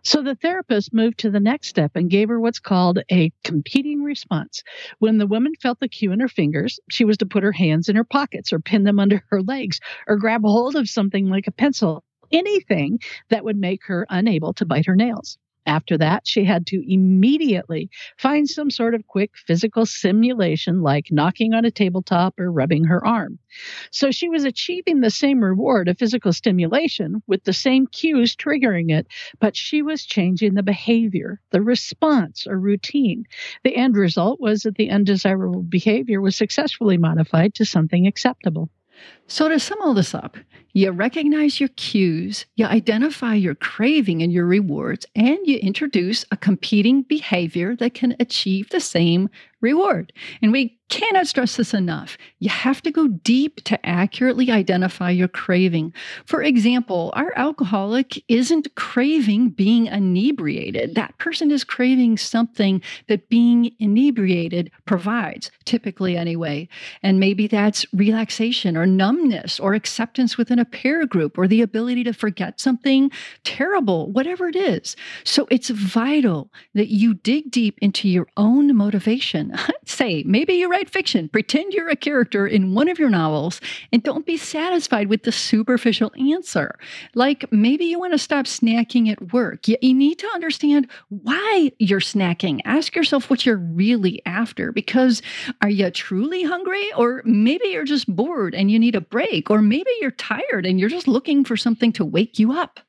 So 0.02 0.22
the 0.22 0.34
therapist 0.34 0.92
moved 0.92 1.18
to 1.20 1.30
the 1.30 1.40
next 1.40 1.68
step 1.68 1.92
and 1.94 2.10
gave 2.10 2.28
her 2.28 2.38
what's 2.38 2.60
called 2.60 2.98
a 3.10 3.32
competing 3.42 4.02
response. 4.02 4.62
When 4.98 5.16
the 5.16 5.26
woman 5.26 5.54
felt 5.62 5.80
the 5.80 5.88
cue 5.88 6.12
in 6.12 6.20
her 6.20 6.28
fingers, 6.28 6.78
she 6.90 7.06
was 7.06 7.16
to 7.18 7.26
put 7.26 7.42
her 7.42 7.52
hands 7.52 7.88
in 7.88 7.96
her 7.96 8.04
pockets 8.04 8.52
or 8.52 8.58
pin 8.58 8.84
them 8.84 8.98
under 8.98 9.24
her 9.30 9.40
legs 9.40 9.80
or 10.06 10.16
grab 10.16 10.42
hold 10.42 10.76
of 10.76 10.90
something 10.90 11.30
like 11.30 11.46
a 11.46 11.52
pencil, 11.52 12.04
anything 12.30 13.00
that 13.30 13.44
would 13.44 13.56
make 13.56 13.86
her 13.86 14.06
unable 14.10 14.52
to 14.52 14.66
bite 14.66 14.86
her 14.86 14.96
nails. 14.96 15.38
After 15.68 15.98
that, 15.98 16.26
she 16.26 16.44
had 16.44 16.66
to 16.68 16.82
immediately 16.90 17.90
find 18.16 18.48
some 18.48 18.70
sort 18.70 18.94
of 18.94 19.06
quick 19.06 19.36
physical 19.36 19.84
simulation 19.84 20.80
like 20.80 21.12
knocking 21.12 21.52
on 21.52 21.66
a 21.66 21.70
tabletop 21.70 22.40
or 22.40 22.50
rubbing 22.50 22.84
her 22.84 23.06
arm. 23.06 23.38
So 23.90 24.10
she 24.10 24.30
was 24.30 24.44
achieving 24.44 25.00
the 25.00 25.10
same 25.10 25.44
reward 25.44 25.88
of 25.88 25.98
physical 25.98 26.32
stimulation 26.32 27.22
with 27.26 27.44
the 27.44 27.52
same 27.52 27.86
cues 27.86 28.34
triggering 28.34 28.90
it, 28.90 29.08
but 29.40 29.54
she 29.56 29.82
was 29.82 30.06
changing 30.06 30.54
the 30.54 30.62
behavior, 30.62 31.38
the 31.50 31.60
response 31.60 32.46
or 32.46 32.58
routine. 32.58 33.24
The 33.62 33.76
end 33.76 33.94
result 33.94 34.40
was 34.40 34.62
that 34.62 34.76
the 34.76 34.88
undesirable 34.88 35.62
behavior 35.62 36.22
was 36.22 36.34
successfully 36.34 36.96
modified 36.96 37.54
to 37.56 37.66
something 37.66 38.06
acceptable. 38.06 38.70
So, 39.26 39.48
to 39.48 39.60
sum 39.60 39.78
all 39.82 39.94
this 39.94 40.14
up, 40.14 40.36
you 40.72 40.90
recognize 40.90 41.60
your 41.60 41.70
cues, 41.70 42.46
you 42.56 42.66
identify 42.66 43.34
your 43.34 43.54
craving 43.54 44.22
and 44.22 44.32
your 44.32 44.46
rewards, 44.46 45.06
and 45.14 45.38
you 45.44 45.58
introduce 45.58 46.24
a 46.30 46.36
competing 46.36 47.02
behavior 47.02 47.74
that 47.76 47.94
can 47.94 48.16
achieve 48.20 48.70
the 48.70 48.80
same 48.80 49.28
reward. 49.60 50.12
And 50.42 50.52
we 50.52 50.78
cannot 50.88 51.26
stress 51.26 51.56
this 51.56 51.74
enough. 51.74 52.16
You 52.38 52.48
have 52.48 52.80
to 52.82 52.90
go 52.90 53.08
deep 53.08 53.62
to 53.64 53.86
accurately 53.86 54.50
identify 54.50 55.10
your 55.10 55.28
craving. 55.28 55.92
For 56.24 56.42
example, 56.42 57.12
our 57.14 57.32
alcoholic 57.36 58.22
isn't 58.28 58.74
craving 58.74 59.50
being 59.50 59.86
inebriated. 59.86 60.94
That 60.94 61.16
person 61.18 61.50
is 61.50 61.64
craving 61.64 62.16
something 62.16 62.80
that 63.08 63.28
being 63.28 63.72
inebriated 63.78 64.70
provides, 64.86 65.50
typically 65.64 66.16
anyway. 66.16 66.68
And 67.02 67.20
maybe 67.20 67.46
that's 67.46 67.84
relaxation 67.92 68.76
or 68.76 68.86
numbness 68.86 69.60
or 69.60 69.74
acceptance 69.74 70.38
within 70.38 70.58
a 70.58 70.64
peer 70.64 71.06
group 71.06 71.36
or 71.36 71.46
the 71.46 71.62
ability 71.62 72.04
to 72.04 72.12
forget 72.12 72.60
something 72.60 73.10
terrible, 73.44 74.10
whatever 74.10 74.48
it 74.48 74.56
is. 74.56 74.96
So 75.24 75.46
it's 75.50 75.68
vital 75.68 76.50
that 76.74 76.88
you 76.88 77.14
dig 77.14 77.50
deep 77.50 77.78
into 77.82 78.08
your 78.08 78.26
own 78.36 78.74
motivation. 78.74 79.47
Say, 79.84 80.22
maybe 80.26 80.54
you're 80.54 80.68
write 80.68 80.90
fiction. 80.90 81.28
Pretend 81.28 81.72
you're 81.72 81.88
a 81.88 81.96
character 81.96 82.46
in 82.46 82.74
one 82.74 82.88
of 82.88 82.98
your 82.98 83.10
novels 83.10 83.60
and 83.92 84.02
don't 84.02 84.26
be 84.26 84.36
satisfied 84.36 85.08
with 85.08 85.22
the 85.22 85.32
superficial 85.32 86.12
answer. 86.18 86.78
Like 87.14 87.50
maybe 87.52 87.84
you 87.84 87.98
want 87.98 88.12
to 88.12 88.18
stop 88.18 88.46
snacking 88.46 89.10
at 89.10 89.32
work. 89.32 89.66
You, 89.68 89.76
you 89.80 89.94
need 89.94 90.18
to 90.18 90.28
understand 90.34 90.88
why 91.08 91.72
you're 91.78 92.00
snacking. 92.00 92.60
Ask 92.64 92.94
yourself 92.94 93.30
what 93.30 93.46
you're 93.46 93.56
really 93.56 94.22
after 94.26 94.72
because 94.72 95.22
are 95.62 95.70
you 95.70 95.90
truly 95.90 96.44
hungry 96.44 96.92
or 96.94 97.22
maybe 97.24 97.68
you're 97.68 97.84
just 97.84 98.14
bored 98.14 98.54
and 98.54 98.70
you 98.70 98.78
need 98.78 98.94
a 98.94 99.00
break 99.00 99.50
or 99.50 99.62
maybe 99.62 99.90
you're 100.00 100.10
tired 100.12 100.66
and 100.66 100.78
you're 100.78 100.88
just 100.88 101.08
looking 101.08 101.44
for 101.44 101.56
something 101.56 101.92
to 101.92 102.04
wake 102.04 102.38
you 102.38 102.52
up. 102.52 102.80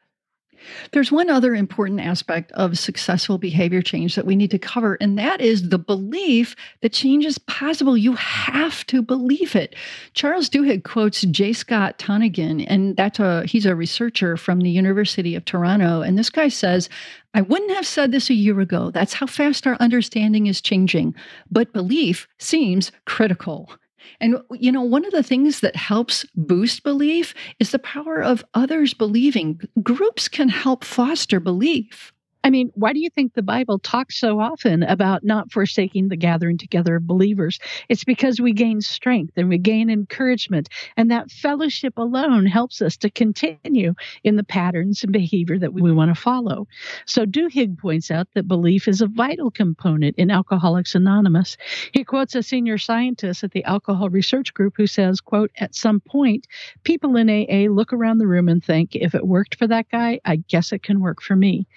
There's 0.91 1.11
one 1.11 1.29
other 1.29 1.55
important 1.55 1.99
aspect 1.99 2.51
of 2.53 2.77
successful 2.77 3.37
behavior 3.37 3.81
change 3.81 4.15
that 4.15 4.25
we 4.25 4.35
need 4.35 4.51
to 4.51 4.59
cover, 4.59 4.97
and 5.01 5.17
that 5.17 5.41
is 5.41 5.69
the 5.69 5.79
belief 5.79 6.55
that 6.81 6.93
change 6.93 7.25
is 7.25 7.37
possible. 7.37 7.97
You 7.97 8.13
have 8.13 8.85
to 8.87 9.01
believe 9.01 9.55
it. 9.55 9.75
Charles 10.13 10.49
Duhigg 10.49 10.83
quotes 10.83 11.21
J. 11.21 11.53
Scott 11.53 11.97
Tonigan, 11.97 12.65
and 12.67 12.95
that's 12.95 13.19
a 13.19 13.45
he's 13.45 13.65
a 13.65 13.75
researcher 13.75 14.37
from 14.37 14.61
the 14.61 14.69
University 14.69 15.35
of 15.35 15.45
Toronto. 15.45 16.01
And 16.01 16.17
this 16.17 16.29
guy 16.29 16.47
says, 16.49 16.89
I 17.33 17.41
wouldn't 17.41 17.71
have 17.71 17.85
said 17.85 18.11
this 18.11 18.29
a 18.29 18.33
year 18.33 18.59
ago. 18.59 18.91
That's 18.91 19.13
how 19.13 19.27
fast 19.27 19.67
our 19.67 19.77
understanding 19.79 20.47
is 20.47 20.61
changing. 20.61 21.15
But 21.51 21.73
belief 21.73 22.27
seems 22.39 22.91
critical. 23.05 23.71
And, 24.19 24.38
you 24.51 24.71
know, 24.71 24.81
one 24.81 25.05
of 25.05 25.12
the 25.12 25.23
things 25.23 25.59
that 25.62 25.75
helps 25.75 26.25
boost 26.35 26.83
belief 26.83 27.33
is 27.59 27.71
the 27.71 27.79
power 27.79 28.21
of 28.21 28.43
others 28.53 28.93
believing. 28.93 29.59
Groups 29.81 30.27
can 30.27 30.49
help 30.49 30.83
foster 30.83 31.39
belief. 31.39 32.13
I 32.43 32.49
mean, 32.49 32.71
why 32.73 32.93
do 32.93 32.99
you 32.99 33.10
think 33.10 33.34
the 33.34 33.41
Bible 33.41 33.80
talks 33.80 34.17
so 34.17 34.39
often 34.39 34.84
about 34.84 35.23
not 35.23 35.52
forsaking 35.52 36.08
the 36.08 36.15
gathering 36.15 36.58
together 36.58 36.95
of 36.95 37.06
believers? 37.06 37.60
It's 37.89 38.06
because 38.06 38.39
we 38.39 38.54
gain 38.54 38.80
strength 38.80 39.34
and 39.36 39.49
we 39.49 39.58
gain 39.58 39.89
encouragement, 39.89 40.69
and 40.95 41.12
that 41.12 41.32
fellowship 41.32 41.97
alone 41.97 42.45
helps 42.45 42.82
us 42.82 42.95
to 42.97 43.10
continue 43.10 43.93
in 44.23 44.38
the 44.38 44.43
patterns 44.43 45.04
and 45.04 45.12
behavior 45.12 45.60
that 45.60 45.73
we 45.73 45.91
want 45.91 46.15
to 46.15 46.21
follow. 46.21 46.67
So, 47.06 47.25
Duhigg 47.25 47.78
points 47.78 48.10
out 48.10 48.28
that 48.36 48.47
belief 48.47 48.88
is 48.88 49.02
a 49.02 49.08
vital 49.08 49.52
component 49.52 50.15
in 50.17 50.32
Alcoholics 50.32 50.95
Anonymous. 50.95 51.58
He 51.93 52.06
quotes 52.06 52.36
a 52.36 52.43
senior 52.43 52.78
scientist 52.78 53.43
at 53.43 53.52
the 53.52 53.65
Alcohol 53.65 54.10
Research 54.10 54.54
Group 54.54 54.75
who 54.78 54.88
says, 54.88 55.19
quote, 55.19 55.52
at 55.58 55.75
some 55.75 55.99
point, 55.99 56.47
people 56.84 57.17
in 57.17 57.30
AA 57.30 57.69
look 57.71 57.91
around 57.91 58.19
the 58.19 58.28
room 58.28 58.47
and 58.47 58.63
think, 58.63 58.95
if 58.95 59.13
it 59.13 59.28
worked 59.28 59.56
for 59.56 59.67
that 59.67 59.89
guy, 59.89 60.21
I 60.23 60.38
guess 60.38 60.71
it 60.71 60.84
can 60.84 61.02
work 61.02 61.21
for 61.21 61.36
me. 61.36 61.67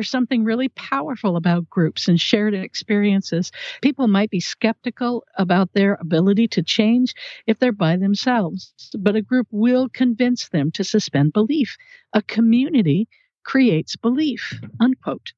There's 0.00 0.08
something 0.08 0.44
really 0.44 0.70
powerful 0.70 1.36
about 1.36 1.68
groups 1.68 2.08
and 2.08 2.18
shared 2.18 2.54
experiences. 2.54 3.52
People 3.82 4.08
might 4.08 4.30
be 4.30 4.40
skeptical 4.40 5.26
about 5.36 5.74
their 5.74 5.98
ability 6.00 6.48
to 6.48 6.62
change 6.62 7.14
if 7.46 7.58
they're 7.58 7.70
by 7.70 7.98
themselves, 7.98 8.72
but 8.98 9.14
a 9.14 9.20
group 9.20 9.46
will 9.50 9.90
convince 9.90 10.48
them 10.48 10.70
to 10.70 10.84
suspend 10.84 11.34
belief. 11.34 11.76
A 12.14 12.22
community 12.22 13.08
creates 13.44 13.94
belief, 13.94 14.58
unquote. 14.80 15.34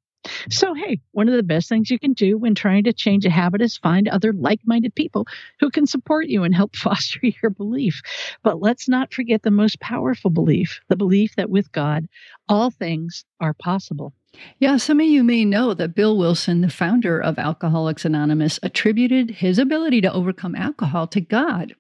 So, 0.49 0.75
hey, 0.75 1.01
one 1.11 1.29
of 1.29 1.35
the 1.35 1.43
best 1.43 1.69
things 1.69 1.91
you 1.91 1.99
can 1.99 2.13
do 2.13 2.39
when 2.39 2.55
trying 2.55 2.85
to 2.85 2.93
change 2.93 3.27
a 3.27 3.31
habit 3.31 3.63
is 3.63 3.79
find 3.79 4.07
other 4.07 4.33
like 4.33 4.61
minded 4.65 4.95
people 4.95 5.27
who 5.59 5.71
can 5.71 5.89
support 5.89 6.29
you 6.29 6.45
and 6.45 6.55
help 6.55 6.77
foster 6.77 7.19
your 7.23 7.51
belief. 7.51 8.01
But 8.45 8.61
let's 8.61 8.89
not 8.89 9.13
forget 9.13 9.43
the 9.43 9.51
most 9.51 9.81
powerful 9.81 10.31
belief 10.31 10.79
the 10.89 10.95
belief 10.95 11.35
that 11.35 11.51
with 11.51 11.73
God, 11.73 12.07
all 12.49 12.71
things 12.71 13.25
are 13.41 13.55
possible. 13.55 14.15
Yeah, 14.59 14.77
some 14.77 15.01
of 15.01 15.07
you 15.07 15.23
may 15.23 15.45
know 15.45 15.75
that 15.75 15.95
Bill 15.95 16.17
Wilson, 16.17 16.63
the 16.63 16.71
founder 16.71 17.21
of 17.21 17.39
Alcoholics 17.39 18.05
Anonymous, 18.05 18.59
attributed 18.63 19.31
his 19.31 19.59
ability 19.59 20.01
to 20.01 20.13
overcome 20.13 20.55
alcohol 20.55 21.07
to 21.09 21.21
God. 21.21 21.75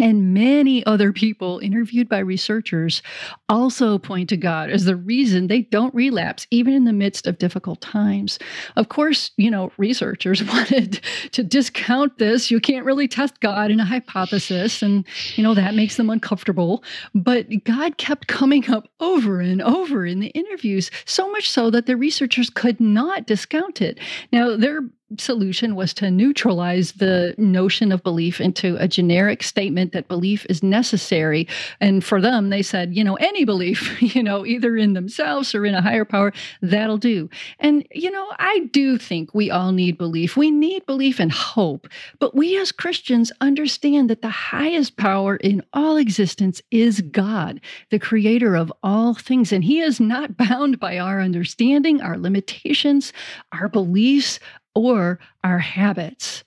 And 0.00 0.32
many 0.32 0.84
other 0.86 1.12
people 1.12 1.58
interviewed 1.58 2.08
by 2.08 2.20
researchers 2.20 3.02
also 3.50 3.98
point 3.98 4.30
to 4.30 4.38
God 4.38 4.70
as 4.70 4.86
the 4.86 4.96
reason 4.96 5.48
they 5.48 5.62
don't 5.62 5.94
relapse, 5.94 6.46
even 6.50 6.72
in 6.72 6.84
the 6.84 6.94
midst 6.94 7.26
of 7.26 7.36
difficult 7.36 7.82
times. 7.82 8.38
Of 8.76 8.88
course, 8.88 9.32
you 9.36 9.50
know, 9.50 9.70
researchers 9.76 10.42
wanted 10.48 11.02
to 11.32 11.42
discount 11.42 12.16
this. 12.16 12.50
You 12.50 12.58
can't 12.58 12.86
really 12.86 13.06
test 13.06 13.40
God 13.40 13.70
in 13.70 13.80
a 13.80 13.84
hypothesis, 13.84 14.80
and, 14.82 15.06
you 15.36 15.42
know, 15.42 15.52
that 15.52 15.74
makes 15.74 15.98
them 15.98 16.08
uncomfortable. 16.08 16.82
But 17.14 17.48
God 17.64 17.98
kept 17.98 18.28
coming 18.28 18.70
up 18.70 18.88
over 19.00 19.40
and 19.40 19.60
over 19.60 20.06
in 20.06 20.20
the 20.20 20.28
interviews, 20.28 20.90
so 21.04 21.30
much 21.30 21.50
so 21.50 21.68
that 21.68 21.84
the 21.84 21.98
researchers 21.98 22.48
could 22.48 22.80
not 22.80 23.26
discount 23.26 23.82
it. 23.82 23.98
Now, 24.32 24.56
their 24.56 24.80
solution 25.18 25.74
was 25.74 25.94
to 25.94 26.10
neutralize 26.10 26.92
the 26.92 27.34
notion 27.38 27.92
of 27.92 28.02
belief 28.02 28.40
into 28.40 28.76
a 28.76 28.88
generic 28.88 29.42
statement 29.42 29.92
that 29.92 30.08
belief 30.08 30.46
is 30.48 30.62
necessary. 30.62 31.48
And 31.80 32.04
for 32.04 32.20
them, 32.20 32.50
they 32.50 32.62
said, 32.62 32.94
you 32.94 33.04
know, 33.04 33.14
any 33.16 33.44
belief, 33.44 34.00
you 34.14 34.22
know, 34.22 34.46
either 34.46 34.76
in 34.76 34.92
themselves 34.92 35.54
or 35.54 35.64
in 35.66 35.74
a 35.74 35.82
higher 35.82 36.04
power, 36.04 36.32
that'll 36.60 36.98
do. 36.98 37.28
And, 37.58 37.86
you 37.92 38.10
know, 38.10 38.26
I 38.38 38.68
do 38.72 38.98
think 38.98 39.34
we 39.34 39.50
all 39.50 39.72
need 39.72 39.98
belief. 39.98 40.36
We 40.36 40.50
need 40.50 40.86
belief 40.86 41.20
and 41.20 41.32
hope. 41.32 41.88
But 42.18 42.34
we 42.34 42.58
as 42.60 42.72
Christians 42.72 43.32
understand 43.40 44.10
that 44.10 44.22
the 44.22 44.28
highest 44.28 44.96
power 44.96 45.36
in 45.36 45.62
all 45.72 45.96
existence 45.96 46.62
is 46.70 47.00
God, 47.00 47.60
the 47.90 47.98
creator 47.98 48.56
of 48.56 48.72
all 48.82 49.14
things. 49.14 49.52
And 49.52 49.64
He 49.64 49.80
is 49.80 50.00
not 50.00 50.36
bound 50.36 50.78
by 50.80 50.98
our 50.98 51.20
understanding, 51.20 52.00
our 52.00 52.18
limitations, 52.18 53.12
our 53.52 53.68
beliefs, 53.68 54.38
or 54.74 55.18
our 55.44 55.58
habits. 55.58 56.44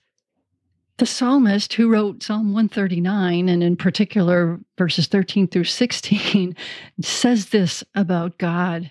The 0.98 1.06
psalmist 1.06 1.74
who 1.74 1.90
wrote 1.90 2.22
Psalm 2.22 2.54
139, 2.54 3.50
and 3.50 3.62
in 3.62 3.76
particular 3.76 4.58
verses 4.78 5.06
13 5.06 5.46
through 5.46 5.64
16, 5.64 6.56
says 7.02 7.50
this 7.50 7.84
about 7.94 8.38
God 8.38 8.90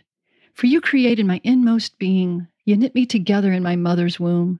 For 0.54 0.68
you 0.68 0.82
created 0.82 1.26
my 1.26 1.42
inmost 1.44 1.98
being, 1.98 2.48
you 2.64 2.78
knit 2.78 2.94
me 2.94 3.06
together 3.06 3.52
in 3.52 3.64
my 3.64 3.76
mother's 3.76 4.20
womb. 4.20 4.60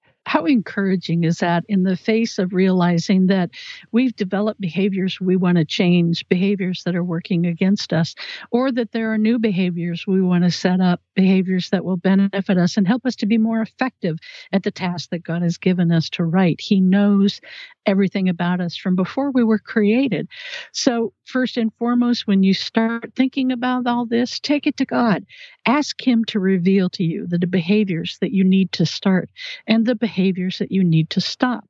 how 0.31 0.45
encouraging 0.45 1.25
is 1.25 1.39
that 1.39 1.65
in 1.67 1.83
the 1.83 1.97
face 1.97 2.39
of 2.39 2.53
realizing 2.53 3.27
that 3.27 3.49
we've 3.91 4.15
developed 4.15 4.61
behaviors 4.61 5.19
we 5.19 5.35
want 5.35 5.57
to 5.57 5.65
change, 5.65 6.25
behaviors 6.29 6.83
that 6.85 6.95
are 6.95 7.03
working 7.03 7.45
against 7.45 7.91
us, 7.91 8.15
or 8.49 8.71
that 8.71 8.93
there 8.93 9.11
are 9.11 9.17
new 9.17 9.37
behaviors 9.37 10.07
we 10.07 10.21
want 10.21 10.45
to 10.45 10.49
set 10.49 10.79
up, 10.79 11.01
behaviors 11.15 11.69
that 11.71 11.83
will 11.83 11.97
benefit 11.97 12.57
us 12.57 12.77
and 12.77 12.87
help 12.87 13.05
us 13.05 13.17
to 13.17 13.25
be 13.25 13.37
more 13.37 13.61
effective 13.61 14.19
at 14.53 14.63
the 14.63 14.71
task 14.71 15.09
that 15.09 15.21
God 15.21 15.41
has 15.41 15.57
given 15.57 15.91
us 15.91 16.09
to 16.11 16.23
write. 16.23 16.61
He 16.61 16.79
knows 16.79 17.41
everything 17.85 18.29
about 18.29 18.61
us 18.61 18.77
from 18.77 18.95
before 18.95 19.31
we 19.31 19.43
were 19.43 19.59
created. 19.59 20.29
So, 20.71 21.11
first 21.25 21.57
and 21.57 21.73
foremost, 21.73 22.25
when 22.25 22.43
you 22.43 22.53
start 22.53 23.13
thinking 23.15 23.51
about 23.51 23.85
all 23.85 24.05
this, 24.05 24.39
take 24.39 24.65
it 24.65 24.77
to 24.77 24.85
God. 24.85 25.25
Ask 25.65 26.05
Him 26.05 26.23
to 26.25 26.39
reveal 26.39 26.89
to 26.91 27.03
you 27.03 27.27
the 27.27 27.39
behaviors 27.47 28.17
that 28.21 28.31
you 28.31 28.45
need 28.45 28.71
to 28.73 28.85
start 28.85 29.29
and 29.67 29.85
the 29.85 29.95
behaviors 29.95 30.20
that 30.59 30.71
you 30.71 30.83
need 30.83 31.09
to 31.11 31.21
stop. 31.21 31.65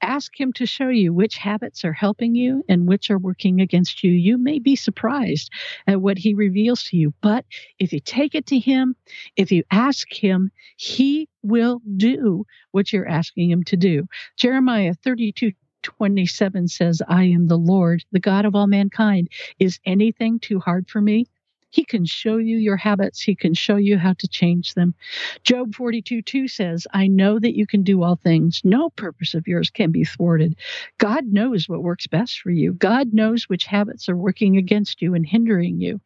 Ask 0.00 0.38
Him 0.38 0.52
to 0.54 0.66
show 0.66 0.88
you 0.88 1.12
which 1.12 1.38
habits 1.38 1.84
are 1.84 1.92
helping 1.92 2.34
you 2.34 2.64
and 2.68 2.86
which 2.86 3.10
are 3.10 3.18
working 3.18 3.60
against 3.60 4.04
you. 4.04 4.12
You 4.12 4.38
may 4.38 4.58
be 4.58 4.76
surprised 4.76 5.50
at 5.86 6.00
what 6.00 6.18
He 6.18 6.34
reveals 6.34 6.84
to 6.84 6.96
you, 6.96 7.14
but 7.20 7.44
if 7.78 7.92
you 7.92 8.00
take 8.00 8.34
it 8.34 8.46
to 8.46 8.58
Him, 8.58 8.94
if 9.36 9.50
you 9.50 9.64
ask 9.70 10.12
Him, 10.12 10.50
He 10.76 11.28
will 11.42 11.80
do 11.96 12.44
what 12.70 12.92
you're 12.92 13.08
asking 13.08 13.50
Him 13.50 13.64
to 13.64 13.76
do. 13.76 14.06
Jeremiah 14.36 14.94
32 14.94 15.52
27 15.82 16.66
says, 16.66 17.00
I 17.06 17.24
am 17.24 17.46
the 17.46 17.58
Lord, 17.58 18.04
the 18.10 18.18
God 18.18 18.44
of 18.44 18.56
all 18.56 18.66
mankind. 18.66 19.28
Is 19.60 19.78
anything 19.84 20.40
too 20.40 20.58
hard 20.58 20.88
for 20.88 21.00
me? 21.00 21.26
He 21.76 21.84
can 21.84 22.06
show 22.06 22.38
you 22.38 22.56
your 22.56 22.78
habits. 22.78 23.20
He 23.20 23.34
can 23.34 23.52
show 23.52 23.76
you 23.76 23.98
how 23.98 24.14
to 24.14 24.26
change 24.26 24.72
them. 24.72 24.94
Job 25.44 25.74
42 25.74 26.22
2 26.22 26.48
says, 26.48 26.86
I 26.94 27.06
know 27.06 27.38
that 27.38 27.54
you 27.54 27.66
can 27.66 27.82
do 27.82 28.02
all 28.02 28.16
things. 28.16 28.62
No 28.64 28.88
purpose 28.88 29.34
of 29.34 29.46
yours 29.46 29.68
can 29.68 29.90
be 29.92 30.02
thwarted. 30.02 30.56
God 30.96 31.26
knows 31.26 31.68
what 31.68 31.82
works 31.82 32.06
best 32.06 32.40
for 32.40 32.50
you. 32.50 32.72
God 32.72 33.12
knows 33.12 33.44
which 33.44 33.66
habits 33.66 34.08
are 34.08 34.16
working 34.16 34.56
against 34.56 35.02
you 35.02 35.12
and 35.12 35.26
hindering 35.26 35.78
you. 35.78 36.00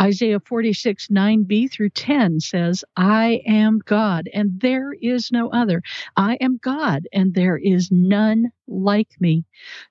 Isaiah 0.00 0.40
46, 0.40 1.08
9b 1.08 1.70
through 1.70 1.90
10 1.90 2.40
says, 2.40 2.84
I 2.96 3.42
am 3.46 3.78
God 3.84 4.28
and 4.32 4.60
there 4.60 4.92
is 4.92 5.30
no 5.30 5.50
other. 5.50 5.82
I 6.16 6.34
am 6.40 6.58
God 6.58 7.06
and 7.12 7.34
there 7.34 7.56
is 7.56 7.90
none 7.90 8.50
like 8.66 9.10
me, 9.20 9.44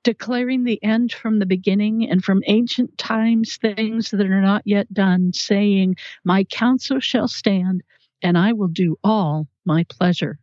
declaring 0.03 0.63
the 0.63 0.83
end 0.83 1.13
from 1.13 1.39
the 1.39 1.45
beginning 1.45 2.09
and 2.09 2.23
from 2.23 2.43
ancient 2.47 2.97
times 2.97 3.57
things 3.57 4.11
that 4.11 4.25
are 4.25 4.41
not 4.41 4.63
yet 4.65 4.91
done, 4.93 5.33
saying, 5.33 5.95
My 6.23 6.43
counsel 6.43 6.99
shall 6.99 7.27
stand 7.27 7.83
and 8.21 8.37
I 8.37 8.53
will 8.53 8.67
do 8.67 8.97
all 9.03 9.47
my 9.65 9.83
pleasure. 9.85 10.39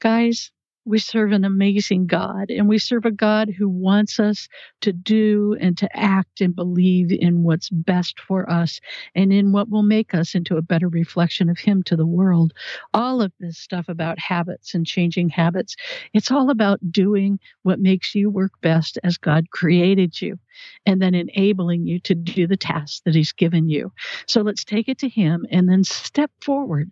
Guys, 0.00 0.50
we 0.88 0.98
serve 0.98 1.32
an 1.32 1.44
amazing 1.44 2.06
God, 2.06 2.50
and 2.50 2.66
we 2.66 2.78
serve 2.78 3.04
a 3.04 3.10
God 3.10 3.50
who 3.50 3.68
wants 3.68 4.18
us 4.18 4.48
to 4.80 4.92
do 4.92 5.54
and 5.60 5.76
to 5.76 5.96
act 5.96 6.40
and 6.40 6.56
believe 6.56 7.12
in 7.12 7.42
what's 7.42 7.68
best 7.68 8.18
for 8.18 8.50
us 8.50 8.80
and 9.14 9.30
in 9.30 9.52
what 9.52 9.68
will 9.68 9.82
make 9.82 10.14
us 10.14 10.34
into 10.34 10.56
a 10.56 10.62
better 10.62 10.88
reflection 10.88 11.50
of 11.50 11.58
Him 11.58 11.82
to 11.84 11.96
the 11.96 12.06
world. 12.06 12.54
All 12.94 13.20
of 13.20 13.32
this 13.38 13.58
stuff 13.58 13.86
about 13.88 14.18
habits 14.18 14.74
and 14.74 14.86
changing 14.86 15.28
habits, 15.28 15.76
it's 16.14 16.30
all 16.30 16.48
about 16.48 16.80
doing 16.90 17.38
what 17.64 17.80
makes 17.80 18.14
you 18.14 18.30
work 18.30 18.52
best 18.62 18.98
as 19.04 19.18
God 19.18 19.50
created 19.50 20.20
you 20.22 20.38
and 20.86 21.02
then 21.02 21.14
enabling 21.14 21.86
you 21.86 22.00
to 22.00 22.14
do 22.14 22.46
the 22.46 22.56
tasks 22.56 23.02
that 23.04 23.14
He's 23.14 23.32
given 23.32 23.68
you. 23.68 23.92
So 24.26 24.40
let's 24.40 24.64
take 24.64 24.88
it 24.88 24.98
to 25.00 25.08
Him 25.08 25.44
and 25.50 25.68
then 25.68 25.84
step 25.84 26.30
forward. 26.40 26.90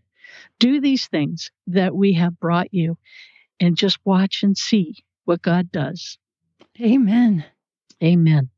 Do 0.59 0.83
these 0.83 1.07
things 1.07 1.51
that 1.69 1.95
we 1.95 2.13
have 2.13 2.39
brought 2.39 2.75
you 2.75 2.99
and 3.61 3.77
just 3.77 3.99
watch 4.05 4.43
and 4.43 4.57
see 4.57 4.97
what 5.25 5.43
God 5.43 5.71
does. 5.73 6.19
Amen. 6.81 7.45
Amen. 8.03 8.51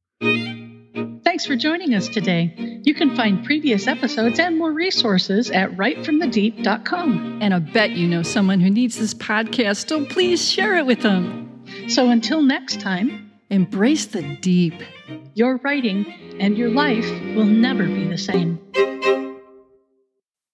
Thanks 1.24 1.46
for 1.46 1.56
joining 1.56 1.94
us 1.94 2.08
today. 2.08 2.80
You 2.82 2.94
can 2.94 3.14
find 3.14 3.44
previous 3.44 3.86
episodes 3.86 4.38
and 4.38 4.58
more 4.58 4.72
resources 4.72 5.50
at 5.50 5.70
writefromthedeep.com. 5.72 7.38
And 7.40 7.54
I 7.54 7.58
bet 7.60 7.92
you 7.92 8.08
know 8.08 8.22
someone 8.22 8.60
who 8.60 8.70
needs 8.70 8.98
this 8.98 9.14
podcast, 9.14 9.88
so 9.88 10.04
please 10.06 10.50
share 10.50 10.76
it 10.76 10.86
with 10.86 11.02
them. 11.02 11.64
So 11.88 12.10
until 12.10 12.42
next 12.42 12.80
time, 12.80 13.28
Embrace 13.50 14.04
the 14.04 14.36
deep. 14.42 14.74
Your 15.32 15.56
writing 15.58 16.04
and 16.38 16.58
your 16.58 16.68
life 16.68 17.08
will 17.34 17.46
never 17.46 17.86
be 17.86 18.06
the 18.06 18.18
same. 18.18 18.58